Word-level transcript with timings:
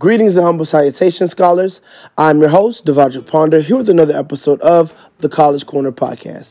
Greetings 0.00 0.34
and 0.34 0.46
humble 0.46 0.64
salutations, 0.64 1.32
scholars. 1.32 1.82
I'm 2.16 2.40
your 2.40 2.48
host, 2.48 2.86
Devadrick 2.86 3.26
Ponder, 3.26 3.60
here 3.60 3.76
with 3.76 3.90
another 3.90 4.16
episode 4.16 4.58
of 4.62 4.94
the 5.18 5.28
College 5.28 5.66
Corner 5.66 5.92
Podcast. 5.92 6.46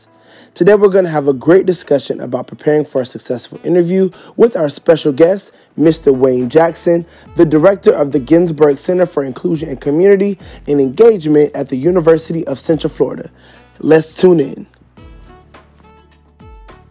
Today, 0.54 0.76
we're 0.76 0.86
going 0.86 1.04
to 1.04 1.10
have 1.10 1.26
a 1.26 1.32
great 1.32 1.66
discussion 1.66 2.20
about 2.20 2.46
preparing 2.46 2.84
for 2.84 3.00
a 3.00 3.04
successful 3.04 3.58
interview 3.64 4.08
with 4.36 4.54
our 4.54 4.68
special 4.68 5.10
guest, 5.10 5.50
Mr. 5.76 6.16
Wayne 6.16 6.48
Jackson, 6.48 7.04
the 7.34 7.44
director 7.44 7.92
of 7.92 8.12
the 8.12 8.20
Ginsburg 8.20 8.78
Center 8.78 9.04
for 9.04 9.24
Inclusion 9.24 9.68
and 9.68 9.80
Community 9.80 10.38
and 10.68 10.80
Engagement 10.80 11.52
at 11.56 11.70
the 11.70 11.76
University 11.76 12.46
of 12.46 12.60
Central 12.60 12.92
Florida. 12.92 13.32
Let's 13.80 14.14
tune 14.14 14.38
in. 14.38 14.64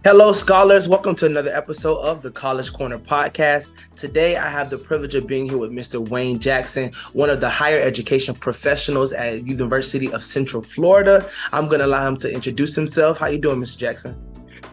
Hello, 0.06 0.32
scholars. 0.32 0.88
Welcome 0.88 1.14
to 1.16 1.26
another 1.26 1.52
episode 1.54 1.98
of 1.98 2.22
the 2.22 2.32
College 2.32 2.72
Corner 2.72 2.98
podcast. 2.98 3.74
Today, 3.98 4.38
I 4.38 4.48
have 4.48 4.70
the 4.70 4.78
privilege 4.78 5.14
of 5.14 5.28
being 5.28 5.46
here 5.46 5.58
with 5.58 5.72
Mr. 5.72 6.00
Wayne 6.00 6.40
Jackson, 6.40 6.94
one 7.12 7.30
of 7.30 7.42
the 7.42 7.50
higher 7.50 7.82
education 7.82 8.34
professionals 8.34 9.12
at 9.12 9.46
University 9.46 10.10
of 10.14 10.24
Central 10.24 10.64
Florida. 10.64 11.30
I'm 11.52 11.68
going 11.68 11.80
to 11.80 11.86
allow 11.86 12.08
him 12.08 12.16
to 12.18 12.34
introduce 12.34 12.76
himself. 12.76 13.18
How 13.18 13.28
you 13.28 13.40
doing, 13.40 13.60
Mr. 13.60 13.78
Jackson? 13.78 14.16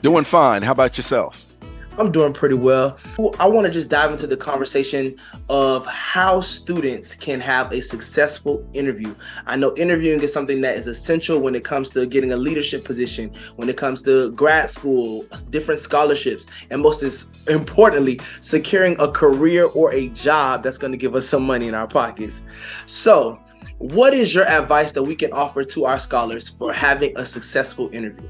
Doing 0.00 0.22
fine. 0.22 0.62
How 0.62 0.70
about 0.70 0.96
yourself? 0.96 1.55
I'm 1.98 2.12
doing 2.12 2.34
pretty 2.34 2.56
well. 2.56 2.98
I 3.38 3.46
want 3.46 3.66
to 3.66 3.72
just 3.72 3.88
dive 3.88 4.12
into 4.12 4.26
the 4.26 4.36
conversation 4.36 5.16
of 5.48 5.86
how 5.86 6.42
students 6.42 7.14
can 7.14 7.40
have 7.40 7.72
a 7.72 7.80
successful 7.80 8.66
interview. 8.74 9.14
I 9.46 9.56
know 9.56 9.74
interviewing 9.76 10.20
is 10.22 10.30
something 10.30 10.60
that 10.60 10.76
is 10.76 10.86
essential 10.86 11.40
when 11.40 11.54
it 11.54 11.64
comes 11.64 11.88
to 11.90 12.04
getting 12.04 12.32
a 12.32 12.36
leadership 12.36 12.84
position, 12.84 13.32
when 13.56 13.70
it 13.70 13.78
comes 13.78 14.02
to 14.02 14.30
grad 14.32 14.70
school, 14.70 15.24
different 15.48 15.80
scholarships, 15.80 16.46
and 16.70 16.82
most 16.82 17.02
importantly, 17.48 18.20
securing 18.42 19.00
a 19.00 19.10
career 19.10 19.64
or 19.64 19.92
a 19.94 20.08
job 20.08 20.62
that's 20.62 20.78
going 20.78 20.92
to 20.92 20.98
give 20.98 21.14
us 21.14 21.26
some 21.26 21.44
money 21.44 21.66
in 21.66 21.74
our 21.74 21.86
pockets. 21.86 22.42
So, 22.84 23.38
what 23.78 24.12
is 24.12 24.34
your 24.34 24.46
advice 24.46 24.92
that 24.92 25.02
we 25.02 25.14
can 25.14 25.32
offer 25.32 25.64
to 25.64 25.86
our 25.86 25.98
scholars 25.98 26.50
for 26.58 26.72
having 26.72 27.18
a 27.18 27.24
successful 27.24 27.88
interview? 27.92 28.28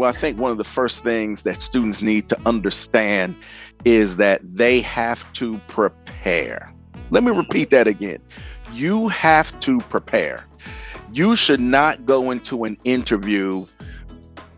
Well, 0.00 0.08
I 0.08 0.18
think 0.18 0.38
one 0.38 0.50
of 0.50 0.56
the 0.56 0.64
first 0.64 1.02
things 1.04 1.42
that 1.42 1.60
students 1.60 2.00
need 2.00 2.30
to 2.30 2.40
understand 2.46 3.36
is 3.84 4.16
that 4.16 4.40
they 4.42 4.80
have 4.80 5.30
to 5.34 5.58
prepare. 5.68 6.72
Let 7.10 7.22
me 7.22 7.30
repeat 7.32 7.68
that 7.68 7.86
again. 7.86 8.18
You 8.72 9.08
have 9.08 9.60
to 9.60 9.76
prepare. 9.76 10.46
You 11.12 11.36
should 11.36 11.60
not 11.60 12.06
go 12.06 12.30
into 12.30 12.64
an 12.64 12.78
interview 12.84 13.66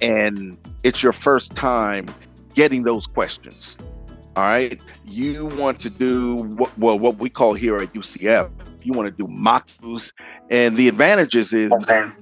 and 0.00 0.56
it's 0.84 1.02
your 1.02 1.12
first 1.12 1.56
time 1.56 2.06
getting 2.54 2.84
those 2.84 3.08
questions. 3.08 3.76
All 4.36 4.44
right. 4.44 4.80
You 5.04 5.46
want 5.46 5.80
to 5.80 5.90
do 5.90 6.36
what, 6.54 6.78
well, 6.78 7.00
what 7.00 7.16
we 7.16 7.28
call 7.28 7.54
here 7.54 7.78
at 7.78 7.92
UCF, 7.94 8.48
you 8.84 8.92
want 8.92 9.06
to 9.06 9.26
do 9.26 9.28
mock 9.28 9.66
interviews. 9.80 10.12
And 10.50 10.76
the 10.76 10.86
advantages 10.86 11.52
is 11.52 11.72
okay. 11.72 12.12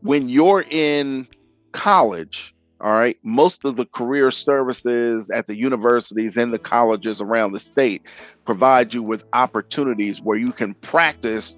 when 0.00 0.30
you're 0.30 0.64
in 0.70 1.28
college, 1.76 2.54
all 2.80 2.92
right, 2.92 3.18
most 3.22 3.64
of 3.66 3.76
the 3.76 3.84
career 3.84 4.30
services 4.30 5.28
at 5.30 5.46
the 5.46 5.54
universities 5.54 6.38
and 6.38 6.52
the 6.52 6.58
colleges 6.58 7.20
around 7.20 7.52
the 7.52 7.60
state 7.60 8.02
provide 8.46 8.94
you 8.94 9.02
with 9.02 9.24
opportunities 9.34 10.20
where 10.20 10.38
you 10.38 10.52
can 10.52 10.72
practice 10.74 11.54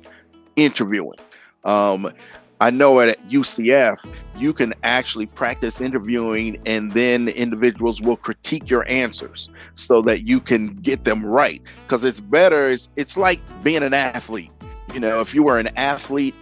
interviewing. 0.56 1.18
Um, 1.64 2.12
I 2.60 2.70
know 2.70 2.98
at 3.00 3.24
UCF, 3.28 3.98
you 4.36 4.52
can 4.52 4.74
actually 4.82 5.26
practice 5.26 5.80
interviewing 5.80 6.60
and 6.66 6.90
then 6.90 7.28
individuals 7.28 8.00
will 8.00 8.16
critique 8.16 8.68
your 8.68 8.88
answers 8.90 9.48
so 9.76 10.02
that 10.02 10.26
you 10.26 10.40
can 10.40 10.74
get 10.74 11.04
them 11.04 11.24
right. 11.24 11.62
Because 11.86 12.02
it's 12.02 12.18
better, 12.18 12.70
it's, 12.70 12.88
it's 12.96 13.16
like 13.16 13.40
being 13.62 13.84
an 13.84 13.94
athlete. 13.94 14.50
You 14.92 14.98
know, 14.98 15.20
if 15.20 15.32
you 15.32 15.44
were 15.44 15.60
an 15.60 15.68
athlete, 15.76 16.34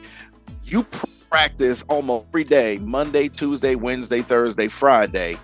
you 0.64 0.84
pr- 0.84 1.06
practice 1.36 1.84
almost 1.88 2.24
every 2.28 2.44
day 2.44 2.78
Monday, 2.78 3.28
Tuesday, 3.28 3.74
Wednesday, 3.74 4.22
Thursday, 4.22 4.68
Friday 4.68 5.36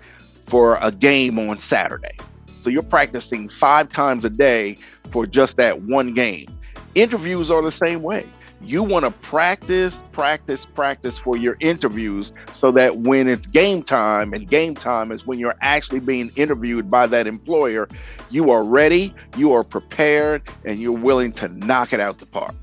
for 0.47 0.79
a 0.81 0.91
game 0.91 1.37
on 1.37 1.59
Saturday. 1.59 2.17
So 2.61 2.71
you're 2.71 2.81
practicing 2.81 3.47
five 3.47 3.89
times 3.89 4.25
a 4.25 4.31
day 4.31 4.77
for 5.11 5.27
just 5.27 5.55
that 5.57 5.83
one 5.83 6.15
game. 6.15 6.47
Interviews 6.95 7.51
are 7.51 7.61
the 7.61 7.71
same 7.71 8.01
way. 8.01 8.25
You 8.59 8.81
want 8.81 9.05
to 9.05 9.11
practice, 9.11 10.01
practice, 10.11 10.65
practice 10.65 11.19
for 11.19 11.37
your 11.37 11.57
interviews 11.59 12.33
so 12.53 12.71
that 12.71 12.97
when 13.01 13.27
it's 13.27 13.45
game 13.45 13.83
time, 13.83 14.33
and 14.33 14.49
game 14.49 14.73
time 14.73 15.11
is 15.11 15.27
when 15.27 15.37
you're 15.37 15.57
actually 15.61 15.99
being 15.99 16.31
interviewed 16.35 16.89
by 16.89 17.05
that 17.05 17.27
employer, 17.27 17.87
you 18.31 18.49
are 18.49 18.63
ready, 18.63 19.13
you 19.37 19.53
are 19.53 19.63
prepared, 19.63 20.41
and 20.65 20.79
you're 20.79 20.91
willing 20.91 21.31
to 21.33 21.49
knock 21.49 21.93
it 21.93 21.99
out 21.99 22.17
the 22.17 22.25
park. 22.25 22.55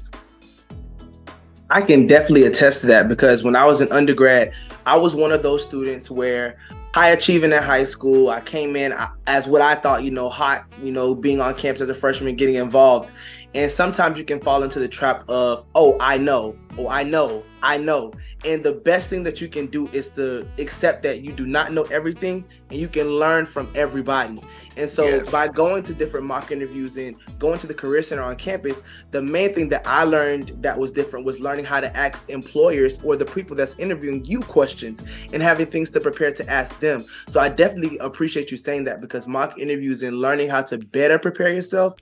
I 1.72 1.82
can 1.82 2.08
definitely 2.08 2.44
attest 2.44 2.80
to 2.80 2.86
that 2.86 3.08
because 3.08 3.44
when 3.44 3.54
I 3.54 3.64
was 3.64 3.80
an 3.80 3.90
undergrad, 3.92 4.52
I 4.86 4.96
was 4.96 5.14
one 5.14 5.30
of 5.30 5.44
those 5.44 5.62
students 5.62 6.10
where 6.10 6.56
high 6.94 7.10
achieving 7.10 7.52
in 7.52 7.62
high 7.62 7.84
school. 7.84 8.30
I 8.30 8.40
came 8.40 8.74
in 8.74 8.92
as 9.28 9.46
what 9.46 9.62
I 9.62 9.76
thought, 9.76 10.02
you 10.02 10.10
know, 10.10 10.28
hot, 10.28 10.64
you 10.82 10.90
know, 10.90 11.14
being 11.14 11.40
on 11.40 11.54
campus 11.54 11.82
as 11.82 11.88
a 11.88 11.94
freshman, 11.94 12.34
getting 12.34 12.56
involved. 12.56 13.10
And 13.54 13.70
sometimes 13.70 14.18
you 14.18 14.24
can 14.24 14.40
fall 14.40 14.64
into 14.64 14.80
the 14.80 14.88
trap 14.88 15.22
of, 15.28 15.64
oh, 15.76 15.96
I 16.00 16.18
know, 16.18 16.56
oh, 16.78 16.88
I 16.88 17.02
know, 17.02 17.42
I 17.62 17.76
know. 17.76 18.12
And 18.44 18.62
the 18.62 18.72
best 18.72 19.08
thing 19.08 19.22
that 19.24 19.40
you 19.40 19.48
can 19.48 19.66
do 19.66 19.88
is 19.88 20.08
to 20.10 20.46
accept 20.58 21.02
that 21.02 21.22
you 21.22 21.32
do 21.32 21.46
not 21.46 21.72
know 21.72 21.84
everything 21.84 22.44
and 22.70 22.78
you 22.78 22.88
can 22.88 23.08
learn 23.08 23.46
from 23.46 23.70
everybody. 23.74 24.40
And 24.76 24.90
so 24.90 25.06
yes. 25.06 25.30
by 25.30 25.48
going 25.48 25.82
to 25.84 25.94
different 25.94 26.26
mock 26.26 26.50
interviews 26.50 26.96
and 26.96 27.16
going 27.38 27.58
to 27.60 27.66
the 27.66 27.74
Career 27.74 28.02
Center 28.02 28.22
on 28.22 28.36
campus, 28.36 28.80
the 29.10 29.22
main 29.22 29.54
thing 29.54 29.68
that 29.70 29.86
I 29.86 30.04
learned 30.04 30.62
that 30.62 30.78
was 30.78 30.92
different 30.92 31.26
was 31.26 31.40
learning 31.40 31.64
how 31.64 31.80
to 31.80 31.94
ask 31.96 32.28
employers 32.30 33.02
or 33.02 33.16
the 33.16 33.26
people 33.26 33.56
that's 33.56 33.74
interviewing 33.78 34.24
you 34.24 34.40
questions 34.40 35.02
and 35.32 35.42
having 35.42 35.66
things 35.66 35.90
to 35.90 36.00
prepare 36.00 36.32
to 36.32 36.50
ask 36.50 36.78
them. 36.80 37.04
So 37.28 37.40
I 37.40 37.48
definitely 37.48 37.98
appreciate 37.98 38.50
you 38.50 38.56
saying 38.56 38.84
that 38.84 39.00
because 39.00 39.26
mock 39.28 39.58
interviews 39.58 40.02
and 40.02 40.18
learning 40.18 40.48
how 40.48 40.62
to 40.62 40.78
better 40.78 41.18
prepare 41.18 41.52
yourself 41.52 41.94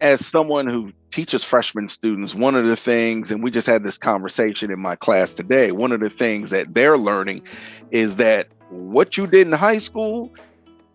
as 0.00 0.24
someone 0.24 0.66
who 0.66 0.92
teaches 1.10 1.44
freshman 1.44 1.88
students, 1.88 2.34
one 2.34 2.54
of 2.54 2.66
the 2.66 2.76
things, 2.76 3.30
and 3.30 3.42
we 3.42 3.50
just 3.50 3.66
had 3.66 3.82
this 3.82 3.98
conversation 3.98 4.70
in 4.70 4.80
my 4.80 4.96
class 4.96 5.32
today, 5.32 5.72
one 5.72 5.92
of 5.92 6.00
the 6.00 6.10
things 6.10 6.50
that 6.50 6.74
they're 6.74 6.98
learning 6.98 7.42
is 7.90 8.16
that 8.16 8.48
what 8.70 9.16
you 9.16 9.26
did 9.26 9.46
in 9.46 9.52
high 9.52 9.78
school 9.78 10.32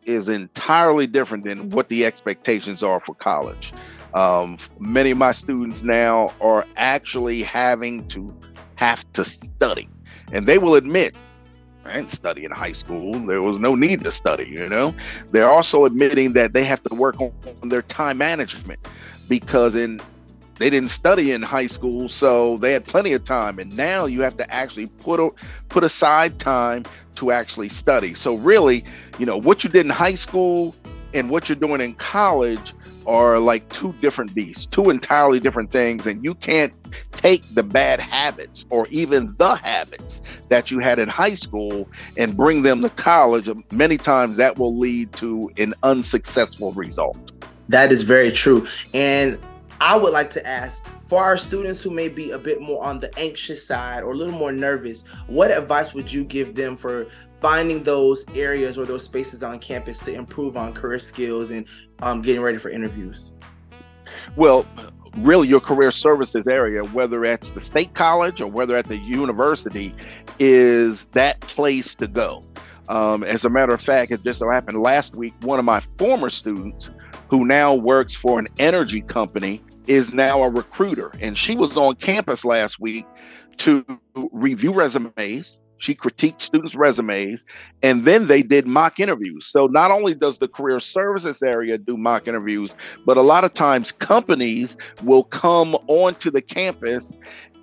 is 0.05 0.27
entirely 0.27 1.07
different 1.07 1.43
than 1.45 1.69
what 1.69 1.89
the 1.89 2.05
expectations 2.05 2.83
are 2.83 2.99
for 2.99 3.15
college. 3.15 3.73
Um, 4.13 4.57
many 4.79 5.11
of 5.11 5.17
my 5.17 5.31
students 5.31 5.81
now 5.81 6.31
are 6.39 6.65
actually 6.75 7.41
having 7.41 8.07
to 8.09 8.33
have 8.75 9.11
to 9.13 9.25
study, 9.25 9.89
and 10.31 10.45
they 10.45 10.57
will 10.57 10.75
admit 10.75 11.15
I 11.85 11.95
didn't 11.95 12.11
study 12.11 12.45
in 12.45 12.51
high 12.51 12.71
school. 12.71 13.13
There 13.25 13.41
was 13.41 13.59
no 13.59 13.75
need 13.75 14.03
to 14.05 14.11
study, 14.11 14.45
you 14.45 14.69
know. 14.69 14.95
They're 15.31 15.49
also 15.49 15.83
admitting 15.85 16.33
that 16.33 16.53
they 16.53 16.63
have 16.63 16.81
to 16.83 16.95
work 16.95 17.19
on 17.19 17.33
their 17.63 17.81
time 17.81 18.19
management 18.19 18.79
because 19.27 19.75
in 19.75 20.01
they 20.55 20.69
didn't 20.69 20.91
study 20.91 21.31
in 21.31 21.41
high 21.41 21.67
school, 21.67 22.07
so 22.07 22.57
they 22.57 22.73
had 22.73 22.85
plenty 22.85 23.13
of 23.13 23.25
time. 23.25 23.57
And 23.59 23.75
now 23.75 24.05
you 24.05 24.21
have 24.21 24.37
to 24.37 24.53
actually 24.53 24.87
put 24.87 25.19
a, 25.19 25.29
put 25.69 25.83
aside 25.83 26.39
time 26.39 26.83
to 27.15 27.31
actually 27.31 27.69
study. 27.69 28.13
So 28.13 28.35
really, 28.35 28.85
you 29.17 29.25
know, 29.25 29.37
what 29.37 29.63
you 29.63 29.69
did 29.69 29.85
in 29.85 29.89
high 29.89 30.15
school 30.15 30.75
and 31.13 31.29
what 31.29 31.49
you're 31.49 31.55
doing 31.55 31.81
in 31.81 31.95
college 31.95 32.73
are 33.05 33.39
like 33.39 33.67
two 33.69 33.93
different 33.93 34.33
beasts, 34.33 34.65
two 34.65 34.89
entirely 34.89 35.39
different 35.39 35.71
things. 35.71 36.05
And 36.05 36.23
you 36.23 36.35
can't 36.35 36.73
take 37.11 37.43
the 37.53 37.63
bad 37.63 37.99
habits 37.99 38.65
or 38.69 38.87
even 38.89 39.35
the 39.37 39.55
habits 39.55 40.21
that 40.49 40.71
you 40.71 40.79
had 40.79 40.99
in 40.99 41.09
high 41.09 41.35
school 41.35 41.89
and 42.17 42.37
bring 42.37 42.61
them 42.61 42.81
to 42.83 42.89
college. 42.89 43.49
Many 43.71 43.97
times 43.97 44.37
that 44.37 44.57
will 44.57 44.77
lead 44.77 45.11
to 45.13 45.51
an 45.57 45.73
unsuccessful 45.83 46.71
result. 46.73 47.17
That 47.69 47.91
is 47.91 48.03
very 48.03 48.31
true. 48.31 48.67
And 48.93 49.37
I 49.79 49.95
would 49.97 50.13
like 50.13 50.31
to 50.31 50.47
ask 50.47 50.85
for 51.07 51.21
our 51.21 51.37
students 51.37 51.81
who 51.81 51.89
may 51.89 52.07
be 52.07 52.31
a 52.31 52.39
bit 52.39 52.61
more 52.61 52.83
on 52.83 52.99
the 52.99 53.15
anxious 53.19 53.65
side 53.65 54.03
or 54.03 54.13
a 54.13 54.15
little 54.15 54.33
more 54.33 54.51
nervous, 54.51 55.03
what 55.27 55.51
advice 55.51 55.93
would 55.93 56.11
you 56.11 56.23
give 56.23 56.55
them 56.55 56.77
for 56.77 57.07
finding 57.41 57.83
those 57.83 58.23
areas 58.33 58.77
or 58.77 58.85
those 58.85 59.03
spaces 59.03 59.43
on 59.43 59.59
campus 59.59 59.99
to 59.99 60.13
improve 60.13 60.55
on 60.55 60.73
career 60.73 60.99
skills 60.99 61.49
and 61.49 61.65
um, 62.01 62.21
getting 62.21 62.41
ready 62.41 62.57
for 62.57 62.69
interviews? 62.69 63.33
Well, 64.35 64.65
really, 65.17 65.47
your 65.47 65.59
career 65.59 65.91
services 65.91 66.47
area, 66.47 66.83
whether 66.85 67.25
at 67.25 67.41
the 67.41 67.61
state 67.61 67.93
college 67.93 68.41
or 68.41 68.47
whether 68.47 68.75
at 68.75 68.85
the 68.85 68.97
university, 68.97 69.93
is 70.39 71.05
that 71.11 71.39
place 71.41 71.95
to 71.95 72.07
go. 72.07 72.43
Um, 72.89 73.23
as 73.23 73.45
a 73.45 73.49
matter 73.49 73.73
of 73.73 73.81
fact, 73.81 74.11
it 74.11 74.23
just 74.23 74.39
so 74.39 74.49
happened 74.49 74.81
last 74.81 75.15
week, 75.15 75.33
one 75.41 75.59
of 75.59 75.65
my 75.65 75.81
former 75.97 76.29
students 76.29 76.89
who 77.33 77.45
now 77.45 77.73
works 77.73 78.13
for 78.13 78.37
an 78.37 78.47
energy 78.59 79.01
company 79.01 79.59
is 79.87 80.13
now 80.13 80.43
a 80.43 80.49
recruiter. 80.51 81.11
And 81.19 81.35
she 81.35 81.55
was 81.55 81.75
on 81.77 81.95
campus 81.95 82.45
last 82.45 82.79
week 82.79 83.07
to 83.57 83.83
review 84.31 84.71
resumes 84.71 85.57
She 85.83 85.95
critiqued 85.95 86.39
students' 86.39 86.75
resumes, 86.75 87.43
and 87.81 88.05
then 88.05 88.27
they 88.27 88.41
did 88.41 88.65
mock 88.65 89.01
interviews. 89.01 89.47
So 89.47 89.67
not 89.67 89.91
only 89.91 90.13
does 90.13 90.37
the 90.37 90.47
career 90.47 90.79
services 90.79 91.43
area 91.43 91.77
do 91.77 91.97
mock 91.97 92.25
interviews, 92.25 92.73
but 93.05 93.17
a 93.17 93.21
lot 93.21 93.43
of 93.43 93.53
times 93.53 93.91
companies 93.91 94.77
will 95.03 95.25
come 95.25 95.75
onto 95.87 96.31
the 96.31 96.41
campus 96.41 97.09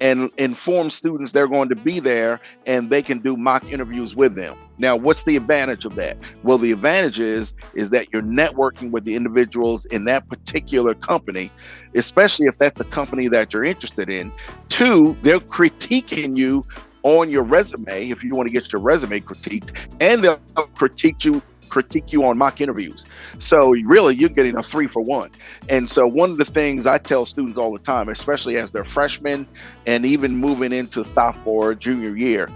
and 0.03 0.31
inform 0.37 0.91
students 0.91 1.33
they're 1.33 1.49
going 1.49 1.71
to 1.71 1.75
be 1.75 1.99
there 1.99 2.41
and 2.67 2.91
they 2.91 3.03
can 3.03 3.21
do 3.21 3.39
mock 3.39 3.65
interviews 3.73 4.15
with 4.15 4.35
them. 4.35 4.55
Now, 4.77 4.97
what's 4.97 5.23
the 5.25 5.37
advantage 5.37 5.87
of 5.87 5.95
that? 5.95 6.19
Well, 6.43 6.59
the 6.59 6.73
advantage 6.73 7.21
is 7.21 7.55
is 7.73 7.89
that 7.89 8.13
you're 8.13 8.21
networking 8.21 8.91
with 8.91 9.05
the 9.05 9.17
individuals 9.17 9.87
in 9.87 10.05
that 10.05 10.29
particular 10.29 10.93
company, 10.93 11.51
especially 11.95 12.49
if 12.49 12.59
that's 12.59 12.77
the 12.77 12.85
company 12.85 13.29
that 13.29 13.55
you're 13.55 13.65
interested 13.65 14.11
in. 14.11 14.31
Two, 14.69 15.17
they're 15.23 15.41
critiquing 15.41 16.37
you 16.37 16.65
on 17.03 17.31
your 17.31 17.43
resume 17.43 18.11
if 18.11 18.23
you 18.23 18.35
want 18.35 18.49
to 18.49 18.53
get 18.53 18.73
your 18.73 18.83
resume 18.83 19.21
critiqued, 19.21 19.77
and 20.01 20.23
they'll 20.23 20.39
critique 20.75 21.25
you 21.25 21.43
critique 21.71 22.13
you 22.13 22.25
on 22.25 22.37
mock 22.37 22.61
interviews. 22.61 23.07
So 23.39 23.71
really, 23.71 24.17
you're 24.17 24.29
getting 24.29 24.59
a 24.59 24.63
three 24.63 24.89
for 24.89 25.01
one. 25.01 25.31
And 25.69 25.89
so 25.89 26.07
one 26.07 26.31
of 26.31 26.37
the 26.37 26.45
things 26.45 26.85
I 26.85 26.99
tell 26.99 27.25
students 27.25 27.57
all 27.57 27.73
the 27.73 27.79
time, 27.79 28.09
especially 28.09 28.57
as 28.57 28.71
they're 28.73 28.85
freshmen 28.85 29.47
and 29.87 30.05
even 30.05 30.37
moving 30.37 30.73
into 30.73 31.05
sophomore, 31.05 31.75
junior 31.75 32.17
year, 32.17 32.49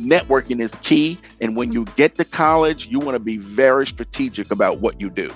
networking 0.00 0.60
is 0.60 0.72
key. 0.82 1.18
And 1.40 1.56
when 1.56 1.72
you 1.72 1.86
get 1.96 2.14
to 2.16 2.24
college, 2.24 2.86
you 2.86 2.98
want 2.98 3.14
to 3.14 3.20
be 3.20 3.38
very 3.38 3.86
strategic 3.86 4.50
about 4.50 4.80
what 4.80 5.00
you 5.00 5.10
do. 5.10 5.32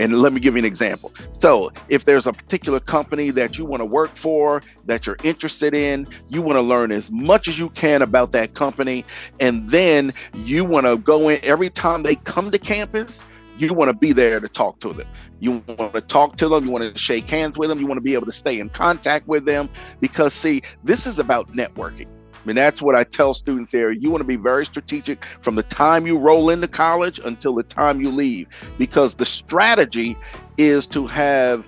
And 0.00 0.18
let 0.20 0.32
me 0.32 0.40
give 0.40 0.54
you 0.54 0.60
an 0.60 0.64
example. 0.64 1.12
So, 1.30 1.70
if 1.90 2.06
there's 2.06 2.26
a 2.26 2.32
particular 2.32 2.80
company 2.80 3.28
that 3.32 3.58
you 3.58 3.66
want 3.66 3.82
to 3.82 3.84
work 3.84 4.16
for, 4.16 4.62
that 4.86 5.06
you're 5.06 5.18
interested 5.22 5.74
in, 5.74 6.06
you 6.30 6.40
want 6.40 6.56
to 6.56 6.62
learn 6.62 6.90
as 6.90 7.10
much 7.10 7.48
as 7.48 7.58
you 7.58 7.68
can 7.68 8.00
about 8.00 8.32
that 8.32 8.54
company. 8.54 9.04
And 9.40 9.68
then 9.68 10.14
you 10.32 10.64
want 10.64 10.86
to 10.86 10.96
go 10.96 11.28
in 11.28 11.38
every 11.44 11.68
time 11.68 12.02
they 12.02 12.14
come 12.16 12.50
to 12.50 12.58
campus, 12.58 13.18
you 13.58 13.74
want 13.74 13.90
to 13.90 13.92
be 13.92 14.14
there 14.14 14.40
to 14.40 14.48
talk 14.48 14.80
to 14.80 14.94
them. 14.94 15.06
You 15.38 15.62
want 15.66 15.92
to 15.92 16.00
talk 16.00 16.38
to 16.38 16.48
them. 16.48 16.64
You 16.64 16.70
want 16.70 16.94
to 16.94 16.98
shake 16.98 17.28
hands 17.28 17.58
with 17.58 17.68
them. 17.68 17.78
You 17.78 17.86
want 17.86 17.98
to 17.98 18.02
be 18.02 18.14
able 18.14 18.26
to 18.26 18.32
stay 18.32 18.58
in 18.58 18.70
contact 18.70 19.28
with 19.28 19.44
them 19.44 19.68
because, 20.00 20.32
see, 20.32 20.62
this 20.82 21.06
is 21.06 21.18
about 21.18 21.48
networking. 21.52 22.08
And 22.46 22.56
that's 22.56 22.80
what 22.80 22.96
I 22.96 23.04
tell 23.04 23.34
students 23.34 23.72
there. 23.72 23.92
You 23.92 24.10
want 24.10 24.20
to 24.22 24.26
be 24.26 24.36
very 24.36 24.64
strategic 24.66 25.24
from 25.42 25.54
the 25.54 25.62
time 25.64 26.06
you 26.06 26.18
roll 26.18 26.50
into 26.50 26.68
college 26.68 27.20
until 27.24 27.54
the 27.54 27.62
time 27.62 28.00
you 28.00 28.10
leave, 28.10 28.48
because 28.78 29.14
the 29.14 29.26
strategy 29.26 30.16
is 30.56 30.86
to 30.86 31.06
have 31.06 31.64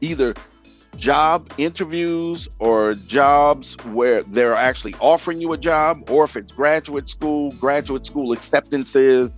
either 0.00 0.34
job 0.96 1.52
interviews 1.58 2.48
or 2.60 2.94
jobs 2.94 3.76
where 3.86 4.22
they're 4.22 4.54
actually 4.54 4.94
offering 5.00 5.40
you 5.40 5.52
a 5.52 5.58
job, 5.58 6.08
or 6.08 6.24
if 6.24 6.36
it's 6.36 6.52
graduate 6.52 7.08
school, 7.08 7.50
graduate 7.52 8.06
school 8.06 8.32
acceptances. 8.32 9.30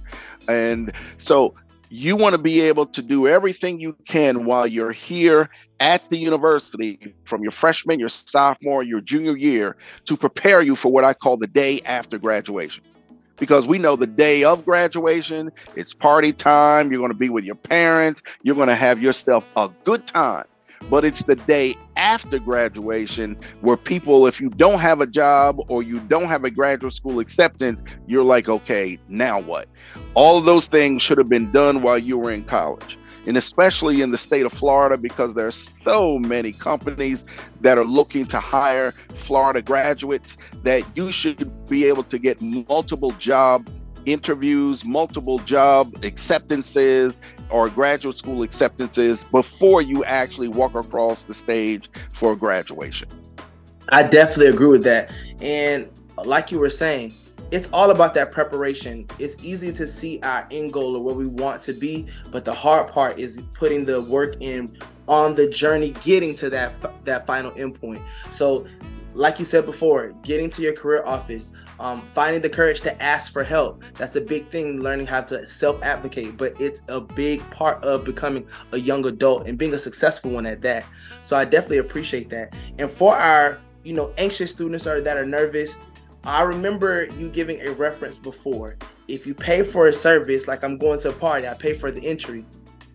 And 0.48 0.92
so 1.18 1.54
you 1.96 2.14
want 2.14 2.34
to 2.34 2.38
be 2.38 2.60
able 2.60 2.84
to 2.84 3.00
do 3.00 3.26
everything 3.26 3.80
you 3.80 3.96
can 4.06 4.44
while 4.44 4.66
you're 4.66 4.92
here 4.92 5.48
at 5.80 6.06
the 6.10 6.18
university 6.18 7.14
from 7.24 7.42
your 7.42 7.52
freshman, 7.52 7.98
your 7.98 8.10
sophomore, 8.10 8.82
your 8.82 9.00
junior 9.00 9.34
year 9.34 9.76
to 10.04 10.14
prepare 10.14 10.60
you 10.60 10.76
for 10.76 10.92
what 10.92 11.04
I 11.04 11.14
call 11.14 11.38
the 11.38 11.46
day 11.46 11.80
after 11.86 12.18
graduation. 12.18 12.84
Because 13.38 13.66
we 13.66 13.78
know 13.78 13.96
the 13.96 14.06
day 14.06 14.44
of 14.44 14.66
graduation, 14.66 15.50
it's 15.74 15.94
party 15.94 16.34
time, 16.34 16.90
you're 16.90 17.00
going 17.00 17.12
to 17.12 17.16
be 17.16 17.30
with 17.30 17.44
your 17.44 17.54
parents, 17.54 18.22
you're 18.42 18.56
going 18.56 18.68
to 18.68 18.74
have 18.74 19.00
yourself 19.02 19.44
a 19.56 19.70
good 19.84 20.06
time 20.06 20.44
but 20.90 21.04
it's 21.04 21.22
the 21.24 21.36
day 21.36 21.76
after 21.96 22.38
graduation 22.38 23.36
where 23.60 23.76
people, 23.76 24.26
if 24.26 24.40
you 24.40 24.50
don't 24.50 24.78
have 24.78 25.00
a 25.00 25.06
job 25.06 25.58
or 25.68 25.82
you 25.82 25.98
don't 26.00 26.26
have 26.26 26.44
a 26.44 26.50
graduate 26.50 26.94
school 26.94 27.18
acceptance, 27.18 27.80
you're 28.06 28.24
like, 28.24 28.48
okay, 28.48 28.98
now 29.08 29.40
what? 29.40 29.68
All 30.14 30.38
of 30.38 30.44
those 30.44 30.66
things 30.66 31.02
should 31.02 31.18
have 31.18 31.28
been 31.28 31.50
done 31.50 31.82
while 31.82 31.98
you 31.98 32.18
were 32.18 32.30
in 32.30 32.44
college. 32.44 32.98
And 33.26 33.36
especially 33.36 34.02
in 34.02 34.12
the 34.12 34.18
state 34.18 34.46
of 34.46 34.52
Florida, 34.52 34.96
because 34.96 35.34
there's 35.34 35.68
so 35.82 36.18
many 36.18 36.52
companies 36.52 37.24
that 37.60 37.76
are 37.76 37.84
looking 37.84 38.24
to 38.26 38.38
hire 38.38 38.92
Florida 39.26 39.62
graduates, 39.62 40.36
that 40.62 40.84
you 40.96 41.10
should 41.10 41.66
be 41.66 41.86
able 41.86 42.04
to 42.04 42.18
get 42.18 42.40
multiple 42.40 43.10
job 43.12 43.68
interviews, 44.04 44.84
multiple 44.84 45.38
job 45.40 45.92
acceptances, 46.04 47.14
or 47.50 47.68
graduate 47.68 48.16
school 48.16 48.42
acceptances 48.42 49.22
before 49.24 49.82
you 49.82 50.04
actually 50.04 50.48
walk 50.48 50.74
across 50.74 51.22
the 51.22 51.34
stage 51.34 51.88
for 52.14 52.34
graduation. 52.36 53.08
I 53.90 54.02
definitely 54.02 54.48
agree 54.48 54.68
with 54.68 54.84
that. 54.84 55.12
And 55.40 55.88
like 56.24 56.50
you 56.50 56.58
were 56.58 56.70
saying, 56.70 57.14
it's 57.50 57.68
all 57.72 57.90
about 57.90 58.14
that 58.14 58.32
preparation. 58.32 59.06
It's 59.18 59.42
easy 59.42 59.72
to 59.74 59.86
see 59.86 60.18
our 60.22 60.46
end 60.50 60.72
goal 60.72 60.96
or 60.96 61.02
where 61.02 61.14
we 61.14 61.26
want 61.26 61.62
to 61.62 61.72
be, 61.72 62.06
but 62.32 62.44
the 62.44 62.52
hard 62.52 62.88
part 62.88 63.18
is 63.18 63.38
putting 63.54 63.84
the 63.84 64.02
work 64.02 64.36
in 64.40 64.76
on 65.06 65.36
the 65.36 65.48
journey 65.48 65.90
getting 66.02 66.34
to 66.36 66.50
that 66.50 66.72
that 67.04 67.26
final 67.26 67.52
endpoint. 67.52 68.02
So, 68.32 68.66
like 69.14 69.38
you 69.38 69.44
said 69.44 69.64
before, 69.64 70.08
getting 70.22 70.50
to 70.50 70.62
your 70.62 70.72
career 70.72 71.04
office, 71.04 71.52
um, 71.78 72.08
finding 72.14 72.42
the 72.42 72.48
courage 72.48 72.80
to 72.82 73.02
ask 73.02 73.32
for 73.32 73.44
help. 73.44 73.82
That's 73.94 74.16
a 74.16 74.20
big 74.20 74.50
thing, 74.50 74.80
learning 74.80 75.06
how 75.06 75.22
to 75.22 75.46
self 75.48 75.82
advocate, 75.82 76.36
but 76.36 76.58
it's 76.60 76.80
a 76.88 77.00
big 77.00 77.48
part 77.50 77.82
of 77.84 78.04
becoming 78.04 78.46
a 78.72 78.78
young 78.78 79.04
adult 79.06 79.46
and 79.46 79.58
being 79.58 79.74
a 79.74 79.78
successful 79.78 80.30
one 80.30 80.46
at 80.46 80.62
that. 80.62 80.84
So 81.22 81.36
I 81.36 81.44
definitely 81.44 81.78
appreciate 81.78 82.30
that. 82.30 82.54
And 82.78 82.90
for 82.90 83.14
our, 83.14 83.60
you 83.84 83.92
know, 83.92 84.12
anxious 84.18 84.50
students 84.50 84.86
or 84.86 85.00
that 85.00 85.16
are 85.16 85.24
nervous, 85.24 85.76
I 86.24 86.42
remember 86.42 87.04
you 87.18 87.28
giving 87.28 87.60
a 87.60 87.70
reference 87.72 88.18
before. 88.18 88.76
If 89.06 89.26
you 89.26 89.34
pay 89.34 89.62
for 89.62 89.88
a 89.88 89.92
service, 89.92 90.48
like 90.48 90.64
I'm 90.64 90.76
going 90.76 90.98
to 91.00 91.10
a 91.10 91.12
party, 91.12 91.46
I 91.46 91.54
pay 91.54 91.78
for 91.78 91.92
the 91.92 92.04
entry. 92.04 92.44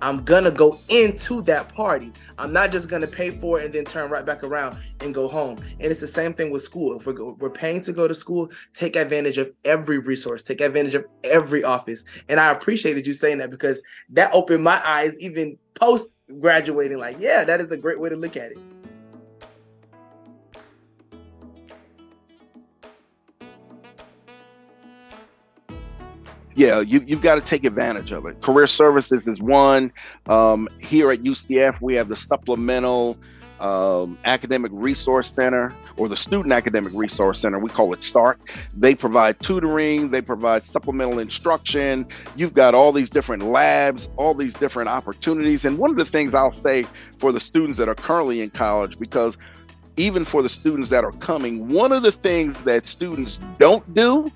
I'm 0.02 0.24
gonna 0.24 0.52
go 0.52 0.80
into 0.90 1.42
that 1.44 1.74
party. 1.74 2.12
I'm 2.40 2.52
not 2.52 2.72
just 2.72 2.88
gonna 2.88 3.08
pay 3.08 3.30
for 3.30 3.60
it 3.60 3.66
and 3.66 3.74
then 3.74 3.86
turn 3.86 4.10
right 4.10 4.26
back 4.26 4.44
around 4.44 4.78
and 5.00 5.14
go 5.14 5.28
home. 5.28 5.58
And 5.80 5.92
it's 5.92 6.02
the 6.02 6.08
same 6.08 6.34
thing 6.34 6.52
with 6.52 6.64
school. 6.64 7.00
If 7.00 7.06
we're, 7.06 7.14
go, 7.14 7.38
we're 7.40 7.50
paying 7.50 7.84
to 7.84 7.94
go 7.94 8.08
to 8.08 8.16
school, 8.16 8.50
take 8.74 8.96
advantage 8.96 9.38
of 9.38 9.52
every 9.64 10.00
resource, 10.00 10.42
take 10.42 10.60
advantage 10.62 10.96
of 10.96 11.06
every 11.24 11.64
office. 11.64 12.04
And 12.30 12.40
I 12.40 12.52
appreciated 12.52 13.06
you 13.06 13.14
saying 13.14 13.38
that 13.38 13.52
because 13.52 13.82
that 14.10 14.32
opened 14.34 14.64
my 14.64 14.82
eyes 14.88 15.14
even 15.20 15.58
post 15.76 16.08
graduating. 16.40 16.98
Like, 16.98 17.20
yeah, 17.20 17.44
that 17.44 17.62
is 17.62 17.72
a 17.72 17.78
great 17.78 18.00
way 18.00 18.10
to 18.10 18.16
look 18.16 18.36
at 18.36 18.52
it. 18.52 18.58
Yeah, 26.56 26.82
you, 26.82 27.04
you've 27.06 27.22
got 27.22 27.36
to 27.36 27.42
take 27.42 27.64
advantage 27.64 28.12
of 28.12 28.26
it. 28.26 28.42
Career 28.42 28.68
services 28.68 29.24
is 29.28 29.40
one. 29.40 29.92
Um, 30.28 30.68
here 30.80 31.12
at 31.12 31.24
UCF, 31.24 31.80
we 31.82 31.96
have 31.96 32.08
the 32.08 32.16
supplemental 32.16 33.18
um, 33.62 34.18
academic 34.26 34.72
resource 34.74 35.32
center 35.36 35.74
or 35.96 36.10
the 36.10 36.18
student 36.18 36.52
academic 36.52 36.92
resource 36.96 37.40
center. 37.40 37.60
We 37.60 37.70
call 37.70 37.94
it 37.94 38.04
START. 38.04 38.40
They 38.76 38.96
provide 38.96 39.40
tutoring, 39.40 40.10
they 40.10 40.22
provide 40.22 40.66
supplemental 40.66 41.20
instruction. 41.20 42.08
You've 42.36 42.54
got 42.54 42.74
all 42.74 42.92
these 42.92 43.10
different 43.10 43.44
labs, 43.44 44.10
all 44.18 44.34
these 44.34 44.54
different 44.54 44.90
opportunities. 44.90 45.64
And 45.64 45.78
one 45.78 45.92
of 45.92 45.96
the 45.96 46.06
things 46.06 46.34
I'll 46.34 46.54
say 46.54 46.86
for 47.20 47.32
the 47.32 47.40
students 47.40 47.78
that 47.78 47.88
are 47.88 47.96
currently 47.96 48.42
in 48.42 48.50
college, 48.50 48.98
because 48.98 49.38
even 49.96 50.26
for 50.26 50.42
the 50.42 50.50
students 50.50 50.90
that 50.90 51.04
are 51.04 51.12
coming, 51.12 51.68
one 51.68 51.92
of 51.92 52.02
the 52.02 52.12
things 52.12 52.62
that 52.64 52.88
students 52.88 53.38
don't 53.60 53.94
do 53.94 54.32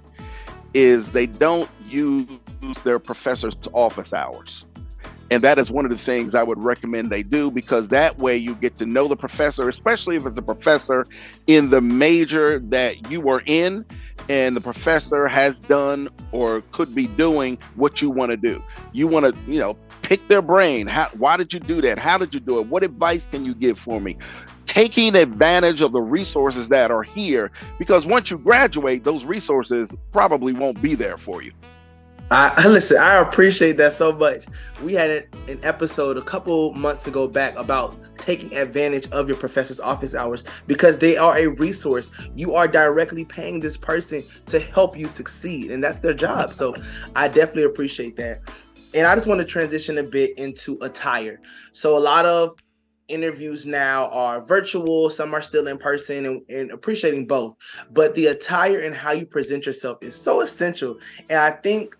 is 0.75 1.11
they 1.13 1.25
don't 1.25 1.69
use 1.87 2.27
their 2.83 2.99
professor's 2.99 3.55
office 3.73 4.13
hours. 4.13 4.65
And 5.31 5.43
that 5.43 5.57
is 5.57 5.71
one 5.71 5.85
of 5.85 5.91
the 5.91 5.97
things 5.97 6.35
I 6.35 6.43
would 6.43 6.63
recommend 6.63 7.09
they 7.09 7.23
do 7.23 7.49
because 7.49 7.87
that 7.87 8.19
way 8.19 8.37
you 8.37 8.53
get 8.53 8.75
to 8.75 8.85
know 8.85 9.07
the 9.07 9.15
professor, 9.15 9.67
especially 9.69 10.17
if 10.17 10.25
it's 10.25 10.37
a 10.37 10.41
professor 10.43 11.03
in 11.47 11.71
the 11.71 11.81
major 11.81 12.59
that 12.59 13.09
you 13.09 13.27
are 13.29 13.41
in 13.47 13.85
and 14.29 14.55
the 14.55 14.61
professor 14.61 15.27
has 15.27 15.57
done 15.57 16.09
or 16.31 16.61
could 16.71 16.93
be 16.93 17.07
doing 17.07 17.57
what 17.75 18.01
you 18.03 18.11
want 18.11 18.31
to 18.31 18.37
do. 18.37 18.61
You 18.91 19.07
want 19.07 19.25
to, 19.25 19.51
you 19.51 19.57
know, 19.57 19.77
pick 20.03 20.27
their 20.27 20.43
brain. 20.43 20.85
How, 20.85 21.09
why 21.17 21.37
did 21.37 21.53
you 21.53 21.59
do 21.59 21.81
that? 21.81 21.97
How 21.97 22.19
did 22.19 22.33
you 22.33 22.39
do 22.39 22.59
it? 22.59 22.67
What 22.67 22.83
advice 22.83 23.27
can 23.31 23.45
you 23.45 23.55
give 23.55 23.79
for 23.79 23.99
me? 23.99 24.17
Taking 24.75 25.15
advantage 25.15 25.79
of 25.79 25.93
the 25.93 26.01
resources 26.01 26.67
that 26.67 26.91
are 26.91 27.01
here 27.01 27.49
because 27.79 28.05
once 28.05 28.29
you 28.29 28.37
graduate, 28.37 29.05
those 29.05 29.23
resources 29.23 29.89
probably 30.11 30.51
won't 30.51 30.81
be 30.81 30.95
there 30.95 31.17
for 31.17 31.41
you. 31.41 31.53
I 32.29 32.67
listen. 32.67 32.97
I 32.97 33.13
appreciate 33.15 33.77
that 33.77 33.93
so 33.93 34.11
much. 34.11 34.47
We 34.83 34.93
had 34.93 35.27
an 35.47 35.59
episode 35.63 36.17
a 36.17 36.21
couple 36.21 36.73
months 36.73 37.07
ago 37.07 37.25
back 37.25 37.55
about 37.55 37.95
taking 38.17 38.53
advantage 38.57 39.09
of 39.11 39.29
your 39.29 39.37
professor's 39.37 39.79
office 39.79 40.13
hours 40.13 40.43
because 40.67 40.97
they 40.97 41.15
are 41.15 41.37
a 41.37 41.47
resource. 41.47 42.11
You 42.35 42.55
are 42.55 42.67
directly 42.67 43.23
paying 43.23 43.61
this 43.61 43.77
person 43.77 44.25
to 44.47 44.59
help 44.59 44.99
you 44.99 45.07
succeed, 45.07 45.71
and 45.71 45.81
that's 45.81 45.99
their 45.99 46.13
job. 46.15 46.51
So, 46.51 46.75
I 47.15 47.29
definitely 47.29 47.63
appreciate 47.63 48.17
that. 48.17 48.41
And 48.93 49.07
I 49.07 49.15
just 49.15 49.27
want 49.27 49.39
to 49.39 49.45
transition 49.45 49.99
a 49.99 50.03
bit 50.03 50.37
into 50.37 50.77
attire. 50.81 51.39
So, 51.71 51.97
a 51.97 51.99
lot 51.99 52.25
of 52.25 52.57
interviews 53.07 53.65
now 53.65 54.09
are 54.09 54.41
virtual, 54.41 55.09
some 55.09 55.33
are 55.33 55.41
still 55.41 55.67
in 55.67 55.77
person, 55.77 56.25
and, 56.25 56.41
and, 56.49 56.71
appreciating 56.71 57.27
both. 57.27 57.55
But 57.91 58.15
the 58.15 58.27
attire 58.27 58.79
and 58.79 58.95
how 58.95 59.11
you 59.11 59.25
present 59.25 59.65
yourself 59.65 59.99
is 60.01 60.15
so 60.15 60.41
essential. 60.41 60.97
And 61.29 61.39
I 61.39 61.51
think 61.51 61.95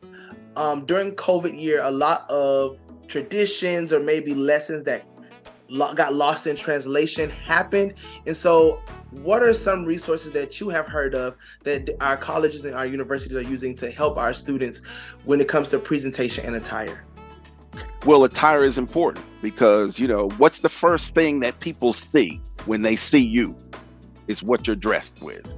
um, 0.56 0.86
during 0.86 1.16
COVID 1.16 1.60
year, 1.60 1.82
a 1.84 1.92
lot 1.92 2.30
of 2.30 2.80
traditions 3.08 3.94
or 3.94 4.00
maybe 4.00 4.34
lessons 4.34 4.86
that 4.86 5.04
lo- 5.70 5.94
got 5.94 6.14
lost 6.14 6.48
in 6.48 6.56
translation 6.56 7.30
happened. 7.30 7.94
And 8.26 8.36
so, 8.36 8.82
what 9.12 9.44
are 9.44 9.54
some 9.54 9.86
resources 9.86 10.34
that 10.34 10.60
you 10.60 10.70
have 10.70 10.88
heard 10.88 11.16
of 11.16 11.38
that 11.64 11.90
our 12.02 12.18
colleges 12.18 12.66
and 12.66 12.76
our 12.76 12.86
universities 12.86 13.38
are 13.38 13.44
using 13.44 13.76
to 13.78 13.92
help 13.92 14.18
our 14.18 14.34
students 14.34 14.82
when 15.24 15.40
it 15.40 15.48
comes 15.48 15.70
to 15.70 15.80
presentation 15.80 16.46
and 16.46 16.56
attire? 16.56 17.06
Well, 18.06 18.24
attire 18.24 18.64
is 18.64 18.78
important 18.78 19.26
because, 19.42 19.98
you 19.98 20.08
know, 20.08 20.30
what's 20.38 20.60
the 20.60 20.70
first 20.70 21.16
thing 21.16 21.40
that 21.40 21.60
people 21.60 21.92
see 21.92 22.40
when 22.66 22.84
they 22.84 22.96
see 22.96 23.26
you 23.26 23.56
is 24.28 24.44
what 24.44 24.68
you're 24.68 24.76
dressed 24.76 25.24
with. 25.24 25.52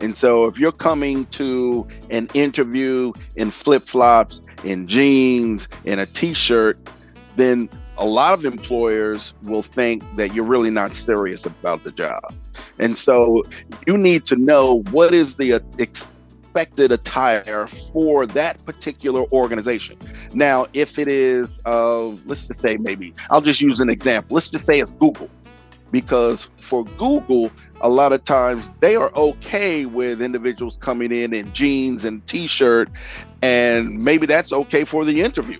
And 0.00 0.14
so 0.14 0.44
if 0.44 0.58
you're 0.58 0.72
coming 0.72 1.24
to 1.26 1.88
an 2.10 2.28
interview 2.34 3.14
in 3.36 3.50
flip 3.50 3.86
flops, 3.86 4.42
in 4.64 4.86
jeans, 4.86 5.66
in 5.84 5.98
a 5.98 6.04
t 6.04 6.34
shirt, 6.34 6.78
then 7.36 7.70
a 7.96 8.04
lot 8.04 8.34
of 8.34 8.44
employers 8.44 9.32
will 9.44 9.62
think 9.62 10.02
that 10.16 10.34
you're 10.34 10.44
really 10.44 10.70
not 10.70 10.94
serious 10.94 11.46
about 11.46 11.84
the 11.84 11.92
job. 11.92 12.34
And 12.78 12.98
so 12.98 13.42
you 13.86 13.96
need 13.96 14.26
to 14.26 14.36
know 14.36 14.82
what 14.90 15.14
is 15.14 15.36
the 15.36 15.54
uh, 15.54 15.60
expected 16.54 16.92
attire 16.92 17.68
for 17.92 18.26
that 18.26 18.64
particular 18.64 19.24
organization. 19.32 19.98
Now, 20.34 20.68
if 20.72 21.00
it 21.00 21.08
is, 21.08 21.48
uh, 21.66 22.06
let's 22.26 22.46
just 22.46 22.60
say 22.60 22.76
maybe, 22.76 23.12
I'll 23.30 23.40
just 23.40 23.60
use 23.60 23.80
an 23.80 23.90
example. 23.90 24.36
Let's 24.36 24.48
just 24.50 24.64
say 24.64 24.78
it's 24.78 24.92
Google, 24.92 25.28
because 25.90 26.48
for 26.56 26.84
Google, 26.96 27.50
a 27.80 27.88
lot 27.88 28.12
of 28.12 28.24
times 28.24 28.62
they 28.78 28.94
are 28.94 29.12
okay 29.16 29.84
with 29.84 30.22
individuals 30.22 30.78
coming 30.80 31.12
in 31.12 31.34
in 31.34 31.52
jeans 31.54 32.04
and 32.04 32.24
t-shirt, 32.28 32.88
and 33.42 33.98
maybe 33.98 34.24
that's 34.24 34.52
okay 34.52 34.84
for 34.84 35.04
the 35.04 35.22
interview. 35.22 35.58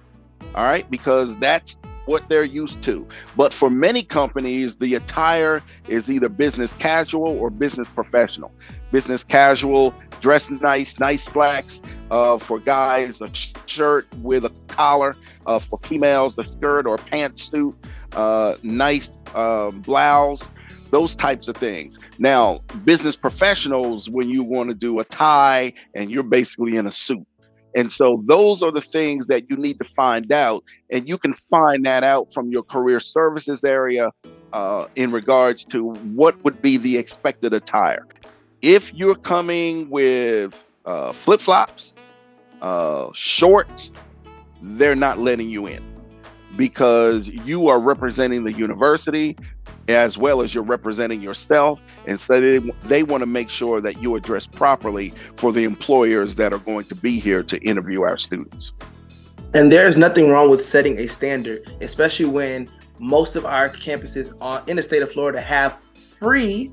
All 0.55 0.63
right, 0.63 0.89
because 0.93 1.37
that's 1.39 1.77
what 2.07 2.29
they're 2.29 2.45
used 2.45 2.83
to. 2.83 3.07
But 3.37 3.53
for 3.53 3.71
many 3.71 4.03
companies, 4.03 4.77
the 4.77 4.95
attire 4.95 5.63
is 5.89 6.09
either 6.09 6.29
business 6.29 6.73
casual 6.79 7.27
or 7.27 7.51
business 7.51 7.89
professional. 7.89 8.53
Business 8.93 9.25
casual, 9.25 9.95
dress 10.21 10.49
nice, 10.51 10.99
nice 10.99 11.25
slacks. 11.25 11.81
Uh, 12.11 12.39
for 12.39 12.59
guys, 12.59 13.21
a 13.21 13.29
shirt 13.67 14.07
with 14.19 14.45
a 14.45 14.51
collar. 14.69 15.17
Uh, 15.47 15.59
for 15.59 15.79
females, 15.83 16.37
a 16.39 16.45
skirt 16.45 16.87
or 16.87 16.99
pantsuit. 16.99 17.75
Uh, 18.13 18.57
nice 18.63 19.11
uh, 19.35 19.71
blouse. 19.71 20.49
Those 20.91 21.17
types 21.17 21.49
of 21.49 21.57
things. 21.57 21.99
Now, 22.21 22.61
business 22.85 23.17
professionals, 23.17 24.09
when 24.09 24.29
you 24.29 24.45
want 24.45 24.69
to 24.69 24.75
do 24.75 25.01
a 25.01 25.05
tie 25.05 25.73
and 25.95 26.09
you're 26.09 26.23
basically 26.23 26.77
in 26.77 26.87
a 26.87 26.93
suit 26.93 27.27
and 27.75 27.93
so 27.93 28.23
those 28.27 28.63
are 28.63 28.71
the 28.71 28.81
things 28.81 29.27
that 29.27 29.51
you 29.51 29.57
need 29.57 29.79
to 29.79 29.85
find 29.85 30.31
out. 30.31 30.65
And 30.91 31.09
you 31.09 31.19
can 31.19 31.35
find 31.51 31.85
that 31.87 32.05
out 32.05 32.33
from 32.33 32.51
your 32.51 32.63
career 32.63 33.01
services 33.01 33.65
area 33.65 34.11
uh, 34.53 34.87
in 34.95 35.11
regards 35.11 35.65
to 35.67 35.91
what 35.93 36.43
would 36.45 36.63
be 36.63 36.77
the 36.77 36.97
expected 36.97 37.53
attire. 37.53 38.07
If 38.63 38.95
you're 38.95 39.17
coming 39.17 39.91
with 39.91 40.55
uh, 40.85 41.13
flip 41.13 41.41
flops, 41.41 41.95
uh, 42.63 43.11
shorts, 43.13 43.93
they're 44.63 44.95
not 44.95 45.19
letting 45.19 45.51
you 45.51 45.67
in 45.67 45.94
because 46.57 47.29
you 47.29 47.69
are 47.69 47.81
representing 47.81 48.45
the 48.45 48.53
university 48.53 49.37
as 49.89 50.17
well 50.17 50.41
as 50.41 50.55
you're 50.55 50.65
representing 50.65 51.21
yourself. 51.21 51.81
And 52.07 52.21
so 52.21 52.41
they, 52.41 52.59
they 52.83 53.03
want 53.03 53.23
to 53.23 53.27
make 53.27 53.51
sure 53.51 53.81
that 53.81 54.01
you 54.01 54.17
address 54.17 54.47
properly 54.47 55.13
for 55.37 55.53
the 55.53 55.65
employers 55.65 56.35
that 56.37 56.53
are 56.53 56.59
going 56.59 56.85
to 56.87 56.95
be 56.95 57.21
here 57.21 57.43
to 57.43 57.59
interview 57.63 58.03
our 58.03 58.17
students. 58.17 58.73
And 59.53 59.71
there's 59.71 59.97
nothing 59.97 60.31
wrong 60.31 60.51
with 60.51 60.65
setting 60.67 60.99
a 60.99 61.07
standard, 61.07 61.71
especially 61.81 62.27
when 62.27 62.69
most 62.99 63.37
of 63.37 63.45
our 63.45 63.69
campuses 63.69 64.37
on, 64.41 64.63
in 64.69 64.77
the 64.77 64.83
state 64.83 65.03
of 65.03 65.13
Florida 65.13 65.41
have 65.41 65.79
free, 66.19 66.73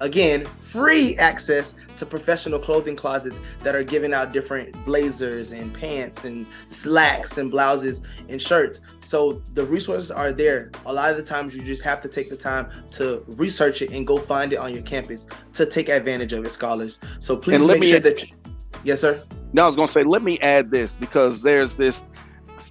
again, 0.00 0.44
free 0.44 1.16
access 1.16 1.74
to 1.98 2.06
professional 2.06 2.58
clothing 2.58 2.96
closets 2.96 3.36
that 3.60 3.74
are 3.74 3.82
giving 3.82 4.12
out 4.12 4.32
different 4.32 4.84
blazers 4.84 5.52
and 5.52 5.72
pants 5.72 6.24
and 6.24 6.48
slacks 6.68 7.38
and 7.38 7.50
blouses 7.50 8.00
and 8.28 8.40
shirts. 8.40 8.80
So 9.00 9.42
the 9.54 9.64
resources 9.64 10.10
are 10.10 10.32
there. 10.32 10.70
A 10.86 10.92
lot 10.92 11.10
of 11.10 11.16
the 11.16 11.22
times 11.22 11.54
you 11.54 11.62
just 11.62 11.82
have 11.82 12.00
to 12.02 12.08
take 12.08 12.30
the 12.30 12.36
time 12.36 12.70
to 12.92 13.24
research 13.36 13.82
it 13.82 13.90
and 13.90 14.06
go 14.06 14.18
find 14.18 14.52
it 14.52 14.56
on 14.56 14.72
your 14.72 14.82
campus 14.82 15.26
to 15.54 15.66
take 15.66 15.88
advantage 15.88 16.32
of 16.32 16.44
it, 16.44 16.52
scholars. 16.52 16.98
So 17.20 17.36
please 17.36 17.56
and 17.56 17.66
let 17.66 17.74
make 17.74 17.80
me 17.82 17.88
sure 17.88 17.96
add, 17.98 18.04
that. 18.04 18.22
You, 18.22 18.34
yes, 18.82 19.00
sir. 19.00 19.22
No, 19.52 19.64
I 19.64 19.66
was 19.68 19.76
going 19.76 19.88
to 19.88 19.92
say, 19.92 20.02
let 20.02 20.22
me 20.22 20.38
add 20.40 20.70
this 20.70 20.96
because 20.96 21.42
there's 21.42 21.76
this 21.76 21.94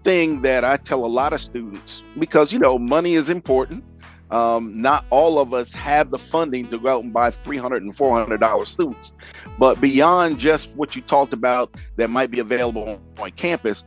thing 0.04 0.42
that 0.42 0.66
I 0.66 0.78
tell 0.78 1.06
a 1.06 1.08
lot 1.08 1.32
of 1.32 1.42
students 1.42 2.04
because 2.20 2.52
you 2.52 2.60
know 2.60 2.78
money 2.78 3.16
is 3.16 3.30
important 3.30 3.84
um, 4.34 4.82
not 4.82 5.06
all 5.12 5.38
of 5.38 5.54
us 5.54 5.72
have 5.74 6.10
the 6.10 6.18
funding 6.18 6.68
to 6.70 6.80
go 6.80 6.90
out 6.90 7.04
and 7.04 7.14
buy 7.14 7.30
$300 7.30 7.78
and 7.78 7.96
400 7.96 8.40
dollar 8.40 8.66
suits. 8.66 9.14
But 9.60 9.80
beyond 9.80 10.40
just 10.40 10.70
what 10.72 10.96
you 10.96 11.04
talked 11.04 11.34
about 11.34 11.76
that 11.98 12.10
might 12.10 12.32
be 12.32 12.40
available 12.40 13.00
on 13.20 13.32
campus 13.32 13.86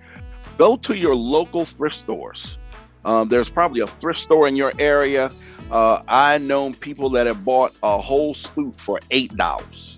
go 0.56 0.76
to 0.76 0.96
your 0.96 1.16
local 1.16 1.64
thrift 1.64 1.96
stores. 1.96 2.58
Um, 3.04 3.28
there's 3.28 3.48
probably 3.48 3.80
a 3.80 3.86
thrift 3.86 4.20
store 4.20 4.48
in 4.48 4.56
your 4.56 4.72
area. 4.78 5.30
Uh, 5.70 6.00
i 6.06 6.38
know 6.38 6.70
people 6.72 7.10
that 7.10 7.26
have 7.26 7.44
bought 7.44 7.74
a 7.82 8.00
whole 8.00 8.34
suit 8.34 8.80
for 8.80 9.00
eight 9.10 9.36
dollars. 9.36 9.96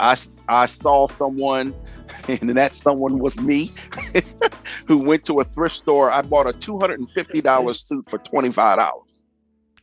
I, 0.00 0.16
I 0.48 0.66
saw 0.66 1.08
someone 1.08 1.74
and 2.28 2.54
that 2.54 2.74
someone 2.74 3.18
was 3.18 3.36
me 3.36 3.70
who 4.88 4.98
went 4.98 5.26
to 5.26 5.40
a 5.40 5.44
thrift 5.44 5.76
store. 5.76 6.10
I 6.10 6.22
bought 6.22 6.46
a 6.46 6.52
$250 6.52 7.88
suit 7.88 8.08
for 8.08 8.18
$25 8.18 9.07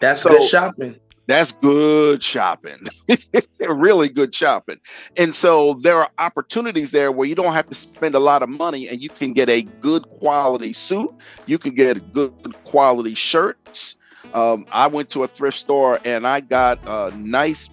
that's 0.05 0.21
so, 0.21 0.29
good 0.29 0.43
shopping. 0.43 0.95
That's 1.27 1.51
good 1.53 2.24
shopping. 2.24 2.88
really 3.59 4.09
good 4.09 4.35
shopping. 4.35 4.79
And 5.17 5.35
so 5.35 5.79
there 5.81 5.97
are 5.97 6.09
opportunities 6.19 6.91
there 6.91 7.12
where 7.12 7.27
you 7.27 7.33
don't 7.33 7.53
have 7.53 7.67
to 7.69 7.75
spend 7.75 8.13
a 8.13 8.19
lot 8.19 8.43
of 8.43 8.50
money 8.50 8.88
and 8.88 9.01
you 9.01 9.09
can 9.09 9.33
get 9.33 9.50
a 9.50 9.63
good 9.63 10.07
quality 10.09 10.74
suit. 10.74 11.12
You 11.47 11.57
can 11.57 11.74
get 11.74 12.13
good 12.13 12.31
quality 12.65 13.15
shirts. 13.15 13.95
Um, 14.33 14.67
I 14.71 14.88
went 14.88 15.09
to 15.12 15.24
a 15.24 15.27
thrift 15.27 15.57
store 15.57 16.00
and 16.05 16.27
I 16.27 16.41
got 16.41 16.79
a 16.85 17.15
nice 17.17 17.69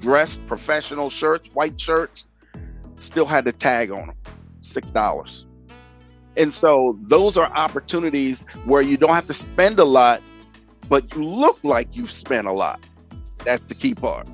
dressed 0.00 0.46
professional 0.46 1.10
shirts, 1.10 1.48
white 1.52 1.80
shirts, 1.80 2.26
still 3.00 3.26
had 3.26 3.44
the 3.44 3.52
tag 3.52 3.90
on 3.90 4.08
them, 4.08 4.16
$6. 4.62 5.44
And 6.36 6.54
so 6.54 6.98
those 7.02 7.36
are 7.36 7.46
opportunities 7.46 8.44
where 8.64 8.82
you 8.82 8.96
don't 8.96 9.14
have 9.14 9.26
to 9.26 9.34
spend 9.34 9.78
a 9.78 9.84
lot 9.84 10.22
but 10.90 11.14
you 11.14 11.24
look 11.24 11.58
like 11.62 11.88
you've 11.96 12.10
spent 12.10 12.46
a 12.46 12.52
lot. 12.52 12.84
That's 13.44 13.62
the 13.68 13.74
key 13.74 13.94
part. 13.94 14.28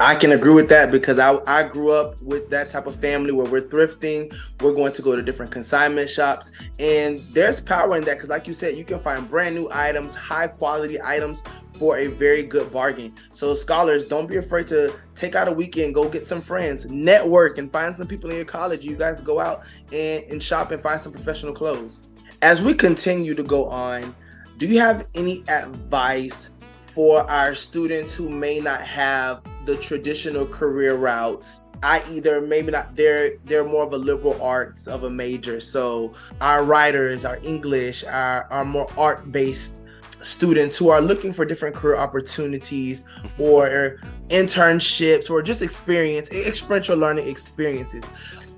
I 0.00 0.16
can 0.16 0.32
agree 0.32 0.52
with 0.52 0.68
that 0.68 0.90
because 0.90 1.18
I, 1.18 1.38
I 1.46 1.62
grew 1.62 1.90
up 1.92 2.20
with 2.20 2.50
that 2.50 2.70
type 2.70 2.86
of 2.86 3.00
family 3.00 3.32
where 3.32 3.46
we're 3.46 3.62
thrifting, 3.62 4.36
we're 4.60 4.74
going 4.74 4.92
to 4.92 5.02
go 5.02 5.16
to 5.16 5.22
different 5.22 5.50
consignment 5.50 6.10
shops, 6.10 6.50
and 6.78 7.20
there's 7.30 7.60
power 7.60 7.96
in 7.96 8.04
that 8.04 8.14
because, 8.14 8.28
like 8.28 8.46
you 8.46 8.54
said, 8.54 8.76
you 8.76 8.84
can 8.84 8.98
find 8.98 9.28
brand 9.30 9.54
new 9.54 9.68
items, 9.72 10.12
high 10.14 10.48
quality 10.48 11.00
items 11.02 11.42
for 11.74 11.96
a 11.98 12.08
very 12.08 12.42
good 12.42 12.72
bargain. 12.72 13.14
So, 13.32 13.54
scholars, 13.54 14.06
don't 14.06 14.26
be 14.26 14.36
afraid 14.36 14.66
to 14.68 14.94
take 15.14 15.36
out 15.36 15.46
a 15.46 15.52
weekend, 15.52 15.94
go 15.94 16.08
get 16.08 16.26
some 16.26 16.42
friends, 16.42 16.86
network, 16.86 17.56
and 17.58 17.70
find 17.72 17.96
some 17.96 18.08
people 18.08 18.30
in 18.30 18.36
your 18.36 18.44
college. 18.44 18.82
You 18.82 18.96
guys 18.96 19.20
go 19.20 19.38
out 19.38 19.62
and, 19.92 20.24
and 20.24 20.42
shop 20.42 20.72
and 20.72 20.82
find 20.82 21.00
some 21.02 21.12
professional 21.12 21.54
clothes. 21.54 22.08
As 22.42 22.60
we 22.60 22.74
continue 22.74 23.34
to 23.34 23.44
go 23.44 23.66
on, 23.66 24.14
do 24.58 24.66
you 24.66 24.78
have 24.78 25.06
any 25.14 25.42
advice 25.48 26.50
for 26.94 27.28
our 27.30 27.54
students 27.54 28.14
who 28.14 28.28
may 28.28 28.60
not 28.60 28.82
have 28.82 29.42
the 29.66 29.76
traditional 29.76 30.46
career 30.46 30.94
routes 30.94 31.60
I 31.84 32.02
either 32.10 32.40
maybe 32.40 32.72
not 32.72 32.96
they're 32.96 33.36
they're 33.44 33.64
more 33.64 33.84
of 33.84 33.92
a 33.92 33.98
liberal 33.98 34.40
arts 34.42 34.86
of 34.86 35.04
a 35.04 35.10
major. 35.10 35.60
So 35.60 36.14
our 36.40 36.64
writers, 36.64 37.26
our 37.26 37.38
English, 37.42 38.04
our, 38.04 38.46
our 38.50 38.64
more 38.64 38.90
art 38.96 39.30
based 39.30 39.80
students 40.22 40.78
who 40.78 40.88
are 40.88 41.02
looking 41.02 41.34
for 41.34 41.44
different 41.44 41.76
career 41.76 41.96
opportunities 41.96 43.04
or 43.38 44.00
internships 44.28 45.28
or 45.28 45.42
just 45.42 45.60
experience 45.60 46.30
experiential 46.30 46.96
learning 46.96 47.28
experiences. 47.28 48.04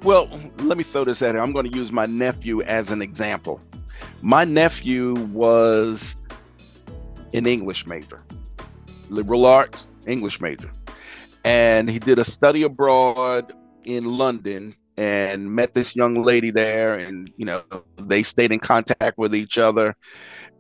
Well, 0.05 0.29
let 0.59 0.79
me 0.79 0.85
throw 0.85 1.03
this 1.05 1.21
at 1.23 1.35
you. 1.35 1.41
I'm 1.41 1.53
going 1.53 1.69
to 1.69 1.77
use 1.77 1.91
my 1.91 2.07
nephew 2.07 2.63
as 2.63 2.93
an 2.93 3.03
example. 3.03 3.61
My 4.23 4.45
nephew 4.45 5.15
was 5.33 6.17
an 7.35 7.47
English 7.47 7.87
major, 7.87 8.23
liberal 9.11 9.47
arts, 9.47 9.87
English 10.07 10.41
major. 10.41 10.71
And 11.45 11.89
he 11.89 11.99
did 11.99 12.19
a 12.19 12.25
study 12.25 12.63
abroad 12.63 13.53
in 13.85 14.05
London 14.05 14.75
and 14.97 15.53
met 15.55 15.75
this 15.75 15.95
young 15.95 16.23
lady 16.23 16.51
there. 16.51 16.95
And, 16.95 17.31
you 17.37 17.45
know, 17.45 17.63
they 17.99 18.23
stayed 18.23 18.53
in 18.53 18.61
contact 18.61 19.19
with 19.19 19.35
each 19.35 19.59
other. 19.59 19.95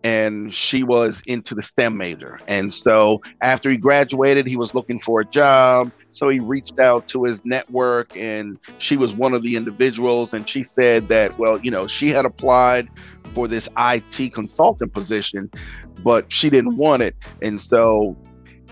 And 0.02 0.52
she 0.54 0.82
was 0.82 1.22
into 1.26 1.54
the 1.54 1.62
STEM 1.62 1.96
major. 1.96 2.38
And 2.46 2.72
so 2.72 3.22
after 3.40 3.70
he 3.70 3.76
graduated, 3.76 4.46
he 4.46 4.56
was 4.56 4.74
looking 4.74 5.00
for 5.00 5.20
a 5.20 5.24
job. 5.24 5.90
So 6.12 6.28
he 6.28 6.38
reached 6.38 6.78
out 6.78 7.08
to 7.08 7.24
his 7.24 7.44
network, 7.44 8.16
and 8.16 8.58
she 8.78 8.96
was 8.96 9.14
one 9.14 9.34
of 9.34 9.42
the 9.42 9.56
individuals. 9.56 10.32
And 10.32 10.48
she 10.48 10.62
said 10.62 11.08
that, 11.08 11.38
well, 11.38 11.58
you 11.58 11.70
know, 11.70 11.86
she 11.86 12.10
had 12.10 12.24
applied 12.24 12.88
for 13.34 13.48
this 13.48 13.68
IT 13.78 14.32
consultant 14.32 14.92
position, 14.92 15.50
but 16.04 16.32
she 16.32 16.50
didn't 16.50 16.76
want 16.76 17.02
it. 17.02 17.16
And 17.42 17.60
so 17.60 18.16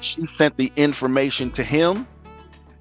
she 0.00 0.26
sent 0.26 0.56
the 0.56 0.72
information 0.76 1.50
to 1.52 1.64
him. 1.64 2.06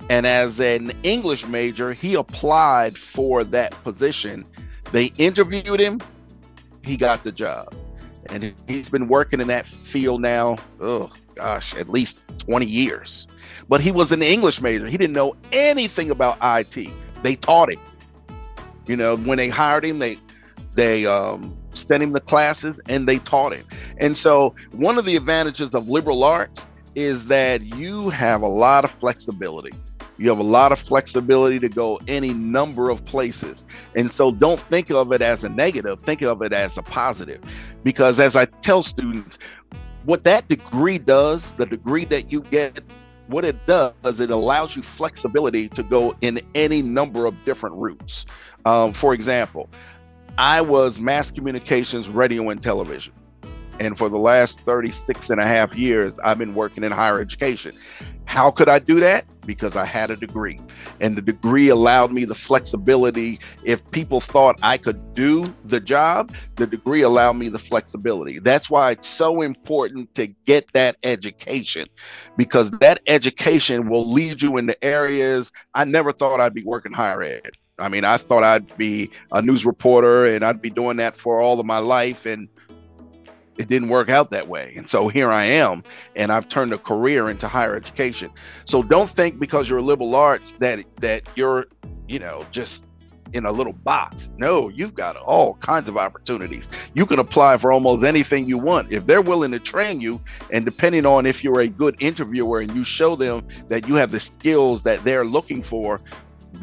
And 0.09 0.27
as 0.27 0.59
an 0.59 0.91
English 1.03 1.47
major, 1.47 1.93
he 1.93 2.15
applied 2.15 2.97
for 2.97 3.43
that 3.45 3.71
position. 3.83 4.45
They 4.91 5.05
interviewed 5.17 5.79
him, 5.79 6.01
he 6.83 6.97
got 6.97 7.23
the 7.23 7.31
job. 7.31 7.73
And 8.29 8.53
he's 8.67 8.89
been 8.89 9.07
working 9.07 9.41
in 9.41 9.47
that 9.47 9.65
field 9.65 10.21
now, 10.21 10.57
oh 10.79 11.11
gosh, 11.35 11.73
at 11.75 11.89
least 11.89 12.19
20 12.39 12.65
years. 12.65 13.27
But 13.67 13.81
he 13.81 13.91
was 13.91 14.11
an 14.11 14.21
English 14.21 14.61
major. 14.61 14.87
He 14.87 14.97
didn't 14.97 15.13
know 15.13 15.35
anything 15.51 16.11
about 16.11 16.37
IT. 16.41 16.89
They 17.21 17.35
taught 17.35 17.71
him. 17.71 17.79
You 18.87 18.97
know, 18.97 19.15
when 19.15 19.37
they 19.37 19.49
hired 19.49 19.85
him, 19.85 19.99
they 19.99 20.17
they 20.75 21.05
um, 21.05 21.57
sent 21.73 22.03
him 22.03 22.11
the 22.11 22.19
classes 22.19 22.79
and 22.87 23.07
they 23.07 23.19
taught 23.19 23.53
him. 23.53 23.65
And 23.97 24.17
so, 24.17 24.55
one 24.71 24.97
of 24.97 25.05
the 25.05 25.15
advantages 25.15 25.73
of 25.73 25.89
liberal 25.89 26.23
arts 26.23 26.65
is 26.95 27.25
that 27.27 27.61
you 27.77 28.09
have 28.09 28.41
a 28.41 28.47
lot 28.47 28.83
of 28.83 28.91
flexibility. 28.91 29.71
You 30.23 30.29
have 30.29 30.39
a 30.39 30.41
lot 30.41 30.71
of 30.71 30.79
flexibility 30.79 31.59
to 31.59 31.67
go 31.67 31.99
any 32.07 32.33
number 32.33 32.89
of 32.89 33.03
places. 33.03 33.65
And 33.93 34.13
so 34.13 34.31
don't 34.31 34.57
think 34.57 34.89
of 34.89 35.11
it 35.11 35.21
as 35.21 35.43
a 35.43 35.49
negative, 35.49 35.99
think 36.05 36.21
of 36.21 36.41
it 36.41 36.53
as 36.53 36.77
a 36.77 36.81
positive. 36.81 37.41
Because 37.83 38.21
as 38.21 38.33
I 38.37 38.45
tell 38.45 38.83
students, 38.83 39.37
what 40.05 40.23
that 40.23 40.47
degree 40.47 40.97
does, 40.97 41.51
the 41.57 41.65
degree 41.65 42.05
that 42.05 42.31
you 42.31 42.39
get, 42.39 42.79
what 43.27 43.43
it 43.43 43.67
does, 43.67 44.21
it 44.21 44.31
allows 44.31 44.77
you 44.77 44.81
flexibility 44.81 45.67
to 45.67 45.83
go 45.83 46.15
in 46.21 46.39
any 46.55 46.81
number 46.81 47.25
of 47.25 47.35
different 47.43 47.75
routes. 47.75 48.25
Um, 48.63 48.93
for 48.93 49.13
example, 49.13 49.69
I 50.37 50.61
was 50.61 51.01
mass 51.01 51.33
communications, 51.33 52.07
radio, 52.07 52.49
and 52.49 52.63
television. 52.63 53.11
And 53.81 53.97
for 53.97 54.07
the 54.07 54.19
last 54.19 54.61
36 54.61 55.31
and 55.31 55.41
a 55.41 55.45
half 55.45 55.75
years, 55.75 56.17
I've 56.23 56.37
been 56.37 56.55
working 56.55 56.85
in 56.85 56.93
higher 56.93 57.19
education. 57.19 57.73
How 58.23 58.51
could 58.51 58.69
I 58.69 58.79
do 58.79 59.01
that? 59.01 59.25
Because 59.45 59.75
I 59.75 59.85
had 59.85 60.09
a 60.11 60.15
degree. 60.15 60.59
And 61.01 61.15
the 61.15 61.21
degree 61.21 61.69
allowed 61.69 62.11
me 62.11 62.25
the 62.25 62.35
flexibility. 62.35 63.39
If 63.63 63.89
people 63.91 64.21
thought 64.21 64.59
I 64.63 64.77
could 64.77 65.13
do 65.13 65.53
the 65.65 65.79
job, 65.79 66.33
the 66.55 66.67
degree 66.67 67.01
allowed 67.01 67.33
me 67.33 67.49
the 67.49 67.59
flexibility. 67.59 68.39
That's 68.39 68.69
why 68.69 68.91
it's 68.91 69.07
so 69.07 69.41
important 69.41 70.13
to 70.15 70.27
get 70.27 70.71
that 70.73 70.97
education 71.03 71.87
because 72.37 72.71
that 72.71 73.01
education 73.07 73.89
will 73.89 74.11
lead 74.11 74.41
you 74.41 74.57
into 74.57 74.81
areas 74.83 75.51
I 75.73 75.85
never 75.85 76.11
thought 76.11 76.39
I'd 76.39 76.53
be 76.53 76.63
working 76.63 76.93
higher 76.93 77.23
ed. 77.23 77.51
I 77.79 77.89
mean, 77.89 78.05
I 78.05 78.17
thought 78.17 78.43
I'd 78.43 78.77
be 78.77 79.09
a 79.31 79.41
news 79.41 79.65
reporter 79.65 80.25
and 80.25 80.43
I'd 80.45 80.61
be 80.61 80.69
doing 80.69 80.97
that 80.97 81.15
for 81.17 81.41
all 81.41 81.59
of 81.59 81.65
my 81.65 81.79
life. 81.79 82.25
And 82.25 82.47
it 83.57 83.69
didn't 83.69 83.89
work 83.89 84.09
out 84.09 84.31
that 84.31 84.47
way. 84.47 84.73
And 84.75 84.89
so 84.89 85.07
here 85.07 85.31
I 85.31 85.45
am, 85.45 85.83
and 86.15 86.31
I've 86.31 86.47
turned 86.47 86.73
a 86.73 86.77
career 86.77 87.29
into 87.29 87.47
higher 87.47 87.75
education. 87.75 88.31
So 88.65 88.83
don't 88.83 89.09
think 89.09 89.39
because 89.39 89.69
you're 89.69 89.79
a 89.79 89.83
liberal 89.83 90.15
arts 90.15 90.53
that 90.59 90.83
that 91.01 91.23
you're, 91.35 91.65
you 92.07 92.19
know, 92.19 92.45
just 92.51 92.85
in 93.33 93.45
a 93.45 93.51
little 93.51 93.73
box. 93.73 94.29
No, 94.37 94.69
you've 94.69 94.93
got 94.93 95.15
all 95.17 95.55
kinds 95.55 95.89
of 95.89 95.97
opportunities. 95.97 96.69
You 96.93 97.05
can 97.05 97.19
apply 97.19 97.57
for 97.57 97.71
almost 97.71 98.05
anything 98.05 98.47
you 98.47 98.57
want. 98.57 98.91
If 98.91 99.07
they're 99.07 99.21
willing 99.21 99.51
to 99.51 99.59
train 99.59 99.99
you, 99.99 100.21
and 100.51 100.63
depending 100.63 101.05
on 101.05 101.25
if 101.25 101.43
you're 101.43 101.61
a 101.61 101.67
good 101.67 101.95
interviewer 101.99 102.59
and 102.59 102.71
you 102.75 102.83
show 102.83 103.15
them 103.15 103.47
that 103.67 103.87
you 103.87 103.95
have 103.95 104.11
the 104.11 104.19
skills 104.19 104.83
that 104.83 105.03
they're 105.03 105.25
looking 105.25 105.63
for, 105.63 105.99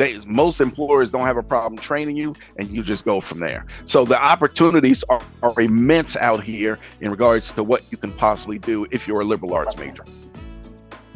they 0.01 0.19
most 0.25 0.61
employers 0.61 1.11
don't 1.11 1.27
have 1.27 1.37
a 1.37 1.43
problem 1.43 1.79
training 1.79 2.17
you 2.17 2.35
and 2.57 2.71
you 2.71 2.83
just 2.83 3.05
go 3.05 3.21
from 3.21 3.39
there. 3.39 3.67
So 3.85 4.05
the 4.05 4.21
opportunities 4.21 5.05
are, 5.11 5.23
are 5.43 5.61
immense 5.61 6.17
out 6.17 6.43
here 6.43 6.79
in 7.01 7.11
regards 7.11 7.53
to 7.53 7.63
what 7.63 7.85
you 7.91 7.99
can 7.99 8.11
possibly 8.13 8.59
do 8.59 8.87
if 8.91 9.07
you're 9.07 9.21
a 9.21 9.25
liberal 9.25 9.53
arts 9.53 9.77
major 9.77 10.05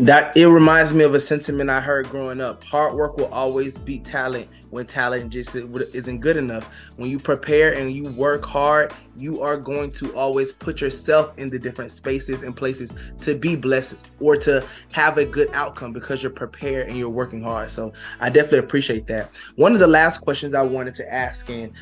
that 0.00 0.36
it 0.36 0.46
reminds 0.46 0.92
me 0.92 1.04
of 1.04 1.14
a 1.14 1.20
sentiment 1.20 1.70
I 1.70 1.80
heard 1.80 2.08
growing 2.08 2.40
up. 2.40 2.64
Hard 2.64 2.94
work 2.94 3.16
will 3.16 3.32
always 3.32 3.78
beat 3.78 4.04
talent 4.04 4.48
when 4.70 4.86
talent 4.86 5.30
just 5.30 5.54
isn't 5.54 6.18
good 6.18 6.36
enough. 6.36 6.68
When 6.96 7.08
you 7.08 7.20
prepare 7.20 7.74
and 7.74 7.92
you 7.92 8.08
work 8.10 8.44
hard, 8.44 8.92
you 9.16 9.40
are 9.40 9.56
going 9.56 9.92
to 9.92 10.12
always 10.16 10.52
put 10.52 10.80
yourself 10.80 11.38
in 11.38 11.48
the 11.48 11.60
different 11.60 11.92
spaces 11.92 12.42
and 12.42 12.56
places 12.56 12.92
to 13.20 13.36
be 13.36 13.54
blessed 13.54 14.08
or 14.18 14.36
to 14.38 14.66
have 14.92 15.16
a 15.18 15.24
good 15.24 15.48
outcome 15.52 15.92
because 15.92 16.24
you're 16.24 16.32
prepared 16.32 16.88
and 16.88 16.98
you're 16.98 17.08
working 17.08 17.42
hard. 17.42 17.70
So 17.70 17.92
I 18.18 18.30
definitely 18.30 18.58
appreciate 18.58 19.06
that. 19.06 19.30
One 19.54 19.74
of 19.74 19.78
the 19.78 19.86
last 19.86 20.18
questions 20.18 20.56
I 20.56 20.62
wanted 20.62 20.96
to 20.96 21.14
ask, 21.14 21.48
and 21.48 21.72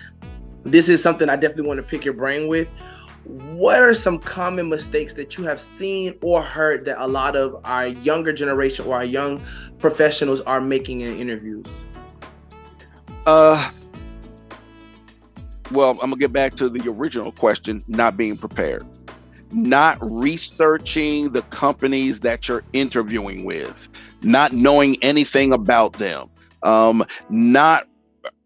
this 0.65 0.89
is 0.89 1.03
something 1.03 1.29
I 1.29 1.37
definitely 1.37 1.67
want 1.67 1.79
to 1.79 1.83
pick 1.83 2.05
your 2.05 2.15
brain 2.15 2.49
with 2.49 2.69
what 3.25 3.81
are 3.81 3.95
some 3.95 4.19
common 4.19 4.69
mistakes 4.69 5.13
that 5.15 5.37
you 5.37 5.45
have 5.45 5.61
seen 5.61 6.19
or 6.23 6.43
heard 6.43 6.85
that 6.87 7.03
a 7.03 7.07
lot 7.07 7.37
of 7.37 7.61
our 7.65 7.87
younger 7.87 8.33
generation 8.33 8.85
or 8.87 8.97
our 8.97 9.05
young 9.05 9.45
professionals 9.79 10.41
are 10.41 10.61
making 10.61 11.03
in 11.03 11.17
interviews? 11.19 11.87
Uh, 13.27 13.71
well, 15.71 15.93
I'm 16.03 16.11
gonna 16.11 16.17
get 16.17 16.33
back 16.33 16.55
to 16.57 16.69
the 16.69 16.91
original 16.91 17.31
question: 17.31 17.83
not 17.87 18.17
being 18.17 18.37
prepared, 18.37 18.85
not 19.53 19.99
researching 20.01 21.31
the 21.31 21.43
companies 21.43 22.21
that 22.21 22.49
you're 22.49 22.65
interviewing 22.73 23.45
with, 23.45 23.77
not 24.23 24.53
knowing 24.53 24.97
anything 25.03 25.53
about 25.53 25.95
them, 25.95 26.29
um, 26.65 27.05
not. 27.31 27.87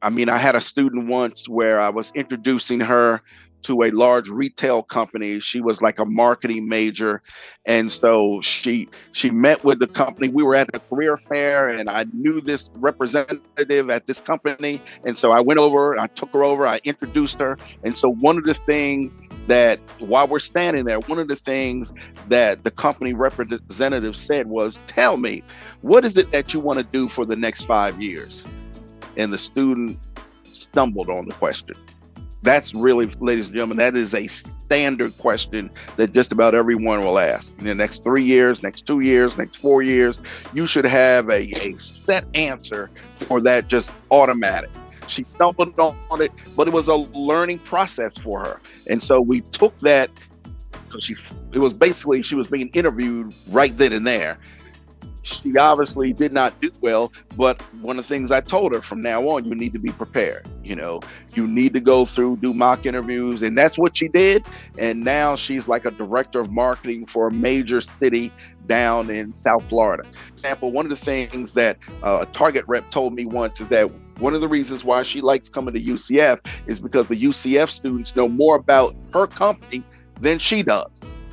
I 0.02 0.10
mean, 0.10 0.28
I 0.28 0.38
had 0.38 0.54
a 0.54 0.60
student 0.60 1.08
once 1.08 1.48
where 1.48 1.80
I 1.80 1.88
was 1.88 2.12
introducing 2.14 2.80
her 2.80 3.22
to 3.62 3.82
a 3.82 3.90
large 3.90 4.28
retail 4.28 4.82
company. 4.82 5.40
She 5.40 5.60
was 5.60 5.82
like 5.82 5.98
a 5.98 6.04
marketing 6.04 6.68
major, 6.68 7.22
and 7.64 7.90
so 7.90 8.40
she 8.40 8.88
she 9.12 9.30
met 9.30 9.64
with 9.64 9.80
the 9.80 9.88
company. 9.88 10.28
We 10.28 10.44
were 10.44 10.54
at 10.54 10.70
the 10.72 10.78
career 10.78 11.16
fair, 11.16 11.68
and 11.68 11.90
I 11.90 12.06
knew 12.12 12.40
this 12.40 12.70
representative 12.74 13.90
at 13.90 14.06
this 14.06 14.20
company, 14.20 14.80
and 15.04 15.18
so 15.18 15.32
I 15.32 15.40
went 15.40 15.58
over. 15.58 15.98
I 15.98 16.06
took 16.06 16.30
her 16.30 16.44
over. 16.44 16.66
I 16.66 16.80
introduced 16.84 17.40
her, 17.40 17.58
and 17.82 17.96
so 17.96 18.08
one 18.08 18.38
of 18.38 18.44
the 18.44 18.54
things 18.54 19.16
that 19.48 19.80
while 19.98 20.28
we're 20.28 20.38
standing 20.38 20.84
there, 20.84 21.00
one 21.00 21.18
of 21.18 21.28
the 21.28 21.36
things 21.36 21.92
that 22.28 22.62
the 22.62 22.70
company 22.70 23.14
representative 23.14 24.14
said 24.14 24.46
was, 24.46 24.78
"Tell 24.86 25.16
me, 25.16 25.42
what 25.80 26.04
is 26.04 26.16
it 26.16 26.30
that 26.30 26.54
you 26.54 26.60
want 26.60 26.78
to 26.78 26.84
do 26.84 27.08
for 27.08 27.24
the 27.24 27.36
next 27.36 27.64
five 27.64 28.00
years?" 28.00 28.44
And 29.16 29.32
the 29.32 29.38
student 29.38 29.98
stumbled 30.52 31.08
on 31.08 31.26
the 31.26 31.34
question 31.34 31.76
that's 32.46 32.72
really, 32.74 33.06
ladies 33.18 33.46
and 33.46 33.54
gentlemen, 33.54 33.78
that 33.78 33.96
is 33.96 34.14
a 34.14 34.28
standard 34.28 35.16
question 35.18 35.68
that 35.96 36.12
just 36.12 36.30
about 36.30 36.54
everyone 36.54 37.00
will 37.00 37.18
ask. 37.18 37.52
In 37.58 37.66
the 37.66 37.74
next 37.74 38.04
three 38.04 38.24
years, 38.24 38.62
next 38.62 38.86
two 38.86 39.00
years, 39.00 39.36
next 39.36 39.56
four 39.56 39.82
years, 39.82 40.22
you 40.54 40.66
should 40.66 40.84
have 40.86 41.28
a, 41.28 41.52
a 41.60 41.76
set 41.78 42.24
answer 42.34 42.88
for 43.26 43.40
that 43.40 43.66
just 43.66 43.90
automatic. 44.12 44.70
She 45.08 45.24
stumbled 45.24 45.78
on 45.78 46.22
it, 46.22 46.32
but 46.56 46.68
it 46.68 46.72
was 46.72 46.86
a 46.88 46.94
learning 46.94 47.58
process 47.58 48.16
for 48.18 48.40
her. 48.40 48.60
And 48.86 49.02
so 49.02 49.20
we 49.20 49.40
took 49.40 49.76
that 49.80 50.10
because 50.86 51.04
she 51.04 51.16
it 51.52 51.58
was 51.58 51.72
basically 51.72 52.22
she 52.22 52.36
was 52.36 52.48
being 52.48 52.68
interviewed 52.68 53.34
right 53.48 53.76
then 53.76 53.92
and 53.92 54.06
there 54.06 54.38
she 55.26 55.56
obviously 55.58 56.12
did 56.12 56.32
not 56.32 56.58
do 56.60 56.70
well. 56.80 57.12
But 57.36 57.60
one 57.80 57.98
of 57.98 58.04
the 58.04 58.08
things 58.08 58.30
I 58.30 58.40
told 58.40 58.74
her 58.74 58.82
from 58.82 59.00
now 59.00 59.28
on, 59.28 59.44
you 59.44 59.54
need 59.54 59.72
to 59.72 59.78
be 59.78 59.90
prepared. 59.90 60.48
You 60.62 60.76
know, 60.76 61.00
you 61.34 61.46
need 61.46 61.74
to 61.74 61.80
go 61.80 62.06
through, 62.06 62.38
do 62.38 62.54
mock 62.54 62.86
interviews. 62.86 63.42
And 63.42 63.56
that's 63.56 63.76
what 63.76 63.96
she 63.96 64.08
did. 64.08 64.46
And 64.78 65.04
now 65.04 65.36
she's 65.36 65.68
like 65.68 65.84
a 65.84 65.90
director 65.90 66.40
of 66.40 66.50
marketing 66.50 67.06
for 67.06 67.28
a 67.28 67.32
major 67.32 67.80
city 67.80 68.32
down 68.66 69.10
in 69.10 69.36
South 69.36 69.64
Florida. 69.68 70.04
example, 70.32 70.72
one 70.72 70.86
of 70.86 70.90
the 70.90 71.04
things 71.04 71.52
that 71.52 71.78
uh, 72.02 72.18
a 72.22 72.26
Target 72.26 72.64
rep 72.66 72.90
told 72.90 73.14
me 73.14 73.24
once 73.24 73.60
is 73.60 73.68
that 73.68 73.90
one 74.18 74.34
of 74.34 74.40
the 74.40 74.48
reasons 74.48 74.82
why 74.82 75.02
she 75.02 75.20
likes 75.20 75.48
coming 75.48 75.74
to 75.74 75.80
UCF 75.80 76.40
is 76.66 76.80
because 76.80 77.06
the 77.06 77.20
UCF 77.20 77.68
students 77.68 78.16
know 78.16 78.28
more 78.28 78.56
about 78.56 78.96
her 79.12 79.26
company 79.26 79.84
than 80.20 80.38
she 80.38 80.62
does. 80.62 80.90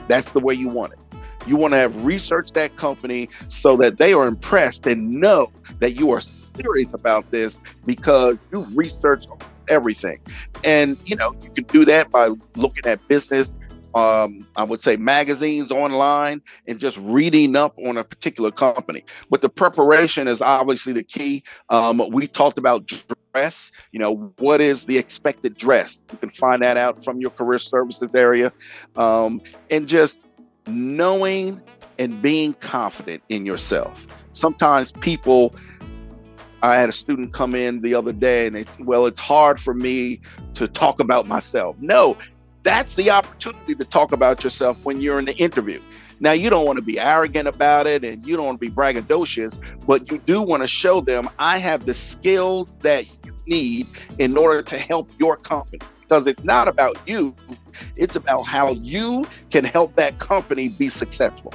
That's 0.08 0.32
the 0.32 0.40
way 0.40 0.54
you 0.54 0.68
want 0.68 0.94
it. 0.94 1.00
You 1.46 1.58
want 1.58 1.74
to 1.74 1.78
have 1.78 2.04
researched 2.04 2.54
that 2.56 2.76
company 2.78 3.30
so 3.50 3.78
that 3.78 3.98
they 3.98 4.14
are 4.14 4.28
impressed 4.28 4.88
and 4.88 5.12
know 5.12 5.52
that 5.80 5.92
you 5.92 6.12
are 6.12 6.22
serious 6.22 6.94
about 6.94 7.30
this 7.32 7.60
because 7.86 8.38
you've 8.52 8.76
researched 8.78 9.28
everything. 9.70 10.20
And, 10.64 10.98
you 11.06 11.16
know, 11.16 11.36
you 11.42 11.50
can 11.50 11.64
do 11.66 11.86
that 11.86 12.12
by 12.12 12.30
looking 12.56 12.86
at 12.86 13.06
business 13.08 13.52
um, 13.96 14.48
I 14.56 14.64
would 14.64 14.82
say 14.82 14.96
magazines 14.96 15.72
online 15.72 16.42
and 16.68 16.80
just 16.80 16.98
reading 16.98 17.56
up 17.56 17.78
on 17.78 17.98
a 17.98 18.04
particular 18.04 18.52
company. 18.52 19.04
But 19.30 19.42
the 19.42 19.50
preparation 19.50 20.28
is 20.28 20.42
obviously 20.42 20.94
the 20.94 21.04
key. 21.04 21.44
Um, 21.70 22.02
we 22.12 22.28
talked 22.28 22.58
about 22.58 22.92
dress. 23.34 23.72
You 23.92 24.00
know, 24.00 24.34
what 24.40 24.62
is 24.62 24.86
the 24.86 24.98
expected 24.98 25.58
dress? 25.58 26.02
You 26.12 26.18
can 26.18 26.30
find 26.32 26.62
that 26.64 26.78
out 26.78 27.04
from 27.04 27.22
your 27.22 27.32
career 27.32 27.60
services 27.60 28.10
area, 28.16 28.52
um, 28.96 29.42
and 29.70 29.88
just 29.88 30.20
knowing 30.68 31.62
and 32.00 32.22
being 32.22 32.54
confident 32.56 33.22
in 33.30 33.46
yourself. 33.46 34.06
Sometimes 34.34 34.92
people. 34.92 35.56
I 36.62 36.78
had 36.78 36.88
a 36.88 36.94
student 36.94 37.34
come 37.34 37.56
in 37.56 37.82
the 37.82 37.94
other 37.94 38.14
day 38.14 38.48
and 38.48 38.56
they 38.56 38.66
well, 38.80 39.06
it's 39.06 39.20
hard 39.20 39.60
for 39.60 39.74
me 39.74 40.22
to 40.54 40.66
talk 40.66 41.02
about 41.02 41.28
myself. 41.28 41.76
No, 41.82 42.18
that's 42.64 42.96
the 42.96 43.10
opportunity 43.10 43.76
to 43.76 43.84
talk 43.84 44.14
about 44.14 44.46
yourself 44.46 44.84
when 44.86 45.02
you're 45.02 45.20
in 45.20 45.26
the 45.26 45.36
interview. 45.36 45.82
Now, 46.20 46.32
you 46.32 46.50
don't 46.50 46.66
want 46.66 46.78
to 46.78 46.82
be 46.82 47.00
arrogant 47.00 47.50
about 47.50 47.86
it 47.86 48.06
and 48.06 48.26
you 48.26 48.38
don't 48.38 48.46
want 48.46 48.62
to 48.62 48.66
be 48.66 48.74
braggadocious, 48.74 49.60
but 49.86 50.10
you 50.10 50.20
do 50.20 50.42
want 50.42 50.64
to 50.64 50.68
show 50.68 51.02
them 51.02 51.30
I 51.38 51.58
have 51.58 51.86
the 51.86 51.94
skills 51.94 52.72
that 52.80 53.06
you 53.26 53.36
need 53.46 53.88
in 54.20 54.38
order 54.38 54.62
to 54.62 54.78
help 54.78 55.12
your 55.20 55.36
company. 55.36 55.80
Because 56.00 56.26
it's 56.28 56.46
not 56.46 56.70
about 56.70 56.98
you, 57.06 57.36
it's 57.96 58.16
about 58.16 58.44
how 58.44 58.72
you 58.74 59.26
can 59.52 59.64
help 59.64 59.96
that 59.96 60.20
company 60.20 60.70
be 60.70 60.90
successful. 60.90 61.54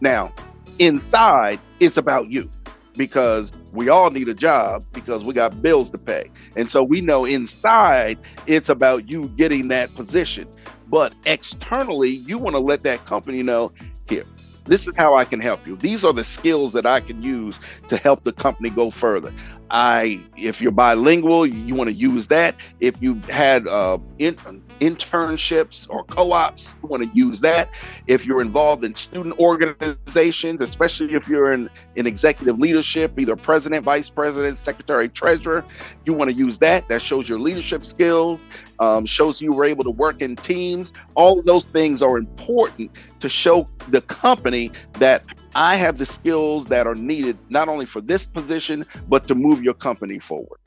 Now, 0.00 0.32
inside, 0.78 1.60
it's 1.80 1.96
about 1.96 2.30
you 2.30 2.50
because 2.96 3.50
we 3.72 3.88
all 3.88 4.10
need 4.10 4.28
a 4.28 4.34
job 4.34 4.84
because 4.92 5.24
we 5.24 5.34
got 5.34 5.60
bills 5.60 5.90
to 5.90 5.98
pay. 5.98 6.30
And 6.56 6.70
so 6.70 6.82
we 6.82 7.00
know 7.00 7.24
inside 7.24 8.18
it's 8.46 8.68
about 8.68 9.08
you 9.08 9.28
getting 9.30 9.68
that 9.68 9.94
position. 9.94 10.48
But 10.88 11.14
externally, 11.24 12.10
you 12.10 12.38
want 12.38 12.54
to 12.54 12.60
let 12.60 12.82
that 12.82 13.04
company 13.06 13.42
know 13.42 13.72
here, 14.08 14.24
this 14.66 14.86
is 14.86 14.96
how 14.96 15.16
I 15.16 15.24
can 15.24 15.40
help 15.40 15.66
you. 15.66 15.76
These 15.76 16.04
are 16.04 16.12
the 16.12 16.24
skills 16.24 16.72
that 16.72 16.86
I 16.86 17.00
can 17.00 17.22
use 17.22 17.58
to 17.88 17.96
help 17.96 18.24
the 18.24 18.32
company 18.32 18.70
go 18.70 18.90
further. 18.90 19.32
I, 19.70 20.20
if 20.36 20.60
you're 20.60 20.72
bilingual, 20.72 21.46
you 21.46 21.74
want 21.74 21.90
to 21.90 21.96
use 21.96 22.26
that. 22.28 22.54
If 22.80 22.94
you 23.00 23.14
had 23.28 23.66
uh, 23.66 23.98
in, 24.18 24.36
internships 24.80 25.86
or 25.88 26.04
co-ops, 26.04 26.68
you 26.82 26.88
want 26.88 27.02
to 27.02 27.10
use 27.18 27.40
that. 27.40 27.70
If 28.06 28.26
you're 28.26 28.42
involved 28.42 28.84
in 28.84 28.94
student 28.94 29.38
organizations, 29.38 30.60
especially 30.60 31.14
if 31.14 31.28
you're 31.28 31.52
in, 31.52 31.70
in 31.96 32.06
executive 32.06 32.58
leadership, 32.58 33.18
either 33.18 33.36
president, 33.36 33.84
vice 33.84 34.10
president, 34.10 34.58
secretary, 34.58 35.08
treasurer, 35.08 35.64
you 36.04 36.12
want 36.12 36.30
to 36.30 36.36
use 36.36 36.58
that. 36.58 36.88
That 36.88 37.02
shows 37.02 37.28
your 37.28 37.38
leadership 37.38 37.84
skills, 37.84 38.44
um, 38.80 39.06
shows 39.06 39.40
you 39.40 39.52
were 39.52 39.64
able 39.64 39.84
to 39.84 39.90
work 39.90 40.20
in 40.20 40.36
teams. 40.36 40.92
All 41.14 41.40
those 41.42 41.66
things 41.66 42.02
are 42.02 42.18
important 42.18 42.90
to 43.20 43.28
show 43.28 43.66
the 43.88 44.02
company 44.02 44.70
that 44.94 45.24
I 45.54 45.76
have 45.76 45.98
the 45.98 46.06
skills 46.06 46.66
that 46.66 46.86
are 46.86 46.94
needed 46.94 47.38
not 47.48 47.68
only 47.68 47.86
for 47.86 48.00
this 48.00 48.26
position, 48.26 48.84
but 49.08 49.28
to 49.28 49.34
move 49.34 49.62
your 49.62 49.74
company 49.74 50.18
forward. 50.18 50.58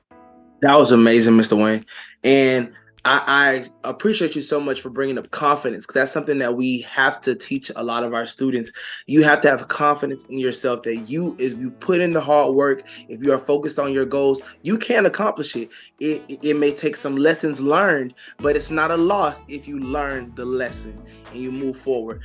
That 0.62 0.76
was 0.76 0.92
amazing, 0.92 1.36
Mr. 1.36 1.62
Wayne. 1.62 1.86
And 2.24 2.74
I, 3.06 3.64
I, 3.84 3.90
appreciate 3.90 4.36
you 4.36 4.42
so 4.42 4.60
much 4.60 4.82
for 4.82 4.90
bringing 4.90 5.18
up 5.18 5.32
confidence 5.32 5.86
because 5.86 5.94
that's 5.94 6.12
something 6.12 6.40
that 6.40 6.56
we 6.56 6.82
have 6.82 7.22
to 7.22 7.36
teach 7.36 7.72
a 7.76 7.84
lot 7.84 8.04
of 8.04 8.14
our 8.14 8.26
students. 8.28 8.72
You 9.06 9.24
have 9.24 9.40
to 9.42 9.50
have 9.50 9.68
confidence 9.70 10.24
in 10.30 10.40
yourself 10.40 10.84
that 10.84 10.98
you, 11.10 11.36
if 11.40 11.58
you 11.58 11.70
put 11.70 12.02
in 12.02 12.12
the 12.12 12.20
hard 12.20 12.54
work, 12.54 12.84
if 13.08 13.22
you 13.22 13.32
are 13.32 13.40
focused 13.40 13.80
on 13.80 13.94
your 13.94 14.06
goals, 14.06 14.42
you 14.64 14.78
can 14.78 15.06
accomplish 15.06 15.56
it. 15.56 15.70
It, 16.00 16.24
it 16.28 16.58
may 16.58 16.72
take 16.72 16.98
some 16.98 17.16
lessons 17.16 17.62
learned, 17.62 18.14
but 18.40 18.58
it's 18.58 18.72
not 18.72 18.92
a 18.92 18.98
loss 18.98 19.38
if 19.48 19.68
you 19.68 19.80
learn 19.80 20.34
the 20.36 20.46
lesson 20.46 21.02
and 21.32 21.42
you 21.42 21.52
move 21.52 21.80
forward. 21.80 22.22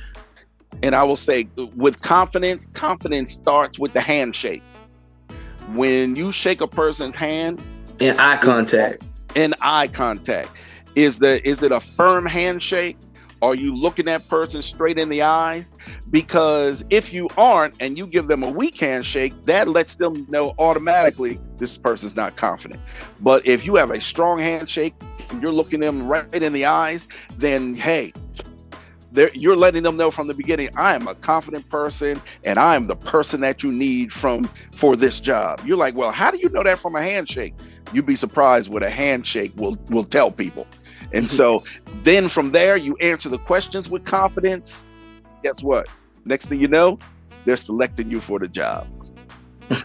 And 0.83 0.93
I 0.95 1.03
will 1.03 1.15
say, 1.15 1.47
with 1.75 2.01
confidence, 2.01 2.67
confidence 2.73 3.33
starts 3.33 3.79
with 3.79 3.93
the 3.93 4.01
handshake. 4.01 4.61
When 5.71 6.17
you 6.17 6.33
shake 6.33 6.59
a 6.59 6.67
person's 6.67 7.15
hand, 7.15 7.63
in 7.99 8.19
eye 8.19 8.35
contact, 8.35 9.05
in 9.33 9.55
eye 9.61 9.87
contact, 9.87 10.49
is 10.95 11.19
the 11.19 11.47
is 11.47 11.63
it 11.63 11.71
a 11.71 11.79
firm 11.79 12.25
handshake? 12.25 12.97
Are 13.41 13.55
you 13.55 13.73
looking 13.73 14.05
that 14.05 14.27
person 14.27 14.61
straight 14.61 14.97
in 14.97 15.07
the 15.07 15.21
eyes? 15.21 15.73
Because 16.09 16.83
if 16.89 17.11
you 17.11 17.27
aren't 17.37 17.75
and 17.79 17.97
you 17.97 18.07
give 18.07 18.27
them 18.27 18.43
a 18.43 18.49
weak 18.49 18.79
handshake, 18.79 19.33
that 19.43 19.67
lets 19.67 19.95
them 19.95 20.25
know 20.29 20.53
automatically 20.59 21.39
this 21.57 21.77
person's 21.77 22.15
not 22.15 22.35
confident. 22.35 22.81
But 23.21 23.45
if 23.45 23.65
you 23.65 23.75
have 23.75 23.91
a 23.91 23.99
strong 24.01 24.39
handshake 24.39 24.93
and 25.29 25.41
you're 25.41 25.51
looking 25.51 25.79
them 25.79 26.07
right 26.07 26.33
in 26.33 26.53
the 26.53 26.65
eyes, 26.65 27.05
then 27.37 27.73
hey, 27.73 28.13
you're 29.33 29.55
letting 29.55 29.83
them 29.83 29.97
know 29.97 30.09
from 30.09 30.27
the 30.27 30.33
beginning 30.33 30.69
i 30.75 30.95
am 30.95 31.07
a 31.07 31.15
confident 31.15 31.67
person 31.69 32.19
and 32.43 32.57
i 32.57 32.75
am 32.75 32.87
the 32.87 32.95
person 32.95 33.41
that 33.41 33.63
you 33.63 33.71
need 33.71 34.11
from 34.11 34.49
for 34.71 34.95
this 34.95 35.19
job 35.19 35.61
you're 35.65 35.77
like 35.77 35.95
well 35.95 36.11
how 36.11 36.31
do 36.31 36.37
you 36.37 36.49
know 36.49 36.63
that 36.63 36.79
from 36.79 36.95
a 36.95 37.01
handshake 37.01 37.53
you'd 37.91 38.05
be 38.05 38.15
surprised 38.15 38.69
what 38.69 38.83
a 38.83 38.89
handshake 38.89 39.51
will 39.55 39.77
will 39.89 40.05
tell 40.05 40.31
people 40.31 40.67
and 41.13 41.29
so 41.31 41.63
then 42.03 42.27
from 42.27 42.51
there, 42.51 42.75
you 42.75 42.97
answer 42.97 43.29
the 43.29 43.37
questions 43.37 43.89
with 43.89 44.03
confidence. 44.05 44.83
Guess 45.43 45.63
what? 45.63 45.87
Next 46.25 46.47
thing 46.47 46.59
you 46.59 46.67
know, 46.67 46.99
they're 47.45 47.57
selecting 47.57 48.09
you 48.09 48.19
for 48.19 48.39
the 48.39 48.47
job. 48.47 48.87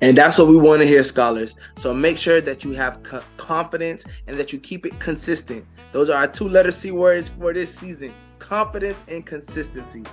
and 0.00 0.16
that's 0.16 0.38
what 0.38 0.48
we 0.48 0.56
want 0.56 0.80
to 0.80 0.86
hear, 0.86 1.04
scholars. 1.04 1.54
So 1.76 1.92
make 1.92 2.16
sure 2.16 2.40
that 2.40 2.64
you 2.64 2.72
have 2.72 3.00
confidence 3.36 4.04
and 4.26 4.36
that 4.38 4.52
you 4.52 4.58
keep 4.58 4.86
it 4.86 4.98
consistent. 5.00 5.64
Those 5.92 6.10
are 6.10 6.16
our 6.16 6.28
two 6.28 6.48
letter 6.48 6.72
C 6.72 6.90
words 6.90 7.30
for 7.38 7.52
this 7.52 7.74
season 7.74 8.14
confidence 8.46 8.98
and 9.08 9.26
consistency. 9.26 10.04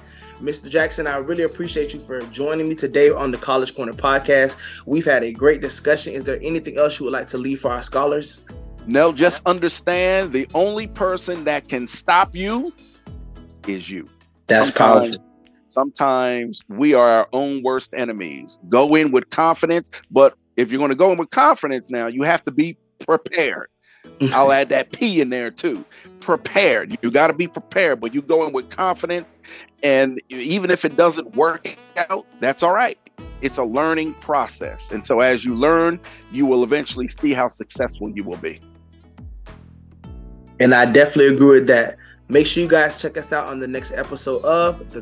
Mr. 0.42 0.68
Jackson, 0.68 1.06
I 1.06 1.18
really 1.18 1.44
appreciate 1.44 1.94
you 1.94 2.00
for 2.06 2.20
joining 2.22 2.68
me 2.68 2.76
today 2.76 3.10
on 3.12 3.32
the 3.32 3.38
College 3.38 3.76
Corner 3.76 3.94
podcast. 3.94 4.56
We've 4.86 5.06
had 5.06 5.24
a 5.24 5.32
great 5.32 5.62
discussion. 5.62 6.14
Is 6.14 6.24
there 6.24 6.40
anything 6.42 6.78
else 6.78 7.00
you 7.00 7.06
would 7.06 7.14
like 7.14 7.30
to 7.30 7.38
leave 7.38 7.62
for 7.62 7.72
our 7.72 7.84
scholars? 7.84 8.44
No, 8.88 9.14
just 9.14 9.42
understand 9.46 10.34
the 10.34 10.48
only 10.54 10.88
person 10.88 11.44
that 11.46 11.70
can 11.70 11.88
stop 11.88 12.36
you 12.36 12.74
is 13.68 13.90
you. 13.90 14.10
That's 14.48 14.68
sometimes, 14.68 15.18
powerful. 15.18 15.26
Sometimes 15.70 16.62
we 16.68 16.94
are 16.94 17.08
our 17.08 17.28
own 17.32 17.62
worst 17.64 17.94
enemies. 17.96 18.58
Go 18.68 18.96
in 18.96 19.12
with 19.12 19.30
confidence, 19.30 19.88
but 20.12 20.36
if 20.58 20.72
you're 20.72 20.80
going 20.80 20.90
to 20.90 20.96
go 20.96 21.12
in 21.12 21.18
with 21.18 21.30
confidence 21.30 21.90
now, 21.90 22.08
you 22.08 22.24
have 22.24 22.44
to 22.46 22.52
be 22.52 22.78
prepared. 23.06 23.70
I'll 24.06 24.28
mm-hmm. 24.28 24.52
add 24.52 24.70
that 24.70 24.92
P 24.92 25.22
in 25.22 25.30
there 25.30 25.52
too. 25.52 25.84
Prepared. 26.20 26.98
You 27.02 27.12
got 27.12 27.28
to 27.28 27.34
be 27.34 27.48
prepared, 27.48 28.00
but 28.00 28.14
you 28.14 28.22
go 28.22 28.46
in 28.46 28.54
with 28.54 28.70
confidence. 28.70 29.42
And 29.82 30.22
even 30.30 30.72
if 30.72 30.86
it 30.86 30.96
doesn't 30.96 31.36
work 31.36 31.78
out, 32.10 32.26
that's 32.40 32.64
all 32.64 32.74
right. 32.74 32.98
It's 33.42 33.58
a 33.58 33.64
learning 33.64 34.14
process. 34.16 34.90
And 34.92 35.06
so 35.06 35.20
as 35.20 35.44
you 35.44 35.56
learn, 35.56 36.00
you 36.32 36.46
will 36.46 36.64
eventually 36.64 37.10
see 37.10 37.34
how 37.34 37.54
successful 37.54 38.10
you 38.10 38.24
will 38.24 38.38
be. 38.38 38.62
And 40.60 40.74
I 40.74 40.86
definitely 40.86 41.36
agree 41.36 41.60
with 41.60 41.68
that. 41.68 41.98
Make 42.30 42.48
sure 42.48 42.64
you 42.64 42.70
guys 42.70 43.02
check 43.02 43.18
us 43.18 43.34
out 43.34 43.48
on 43.48 43.60
the 43.60 43.68
next 43.68 43.92
episode 43.92 44.44
of 44.46 44.90
the 44.92 45.02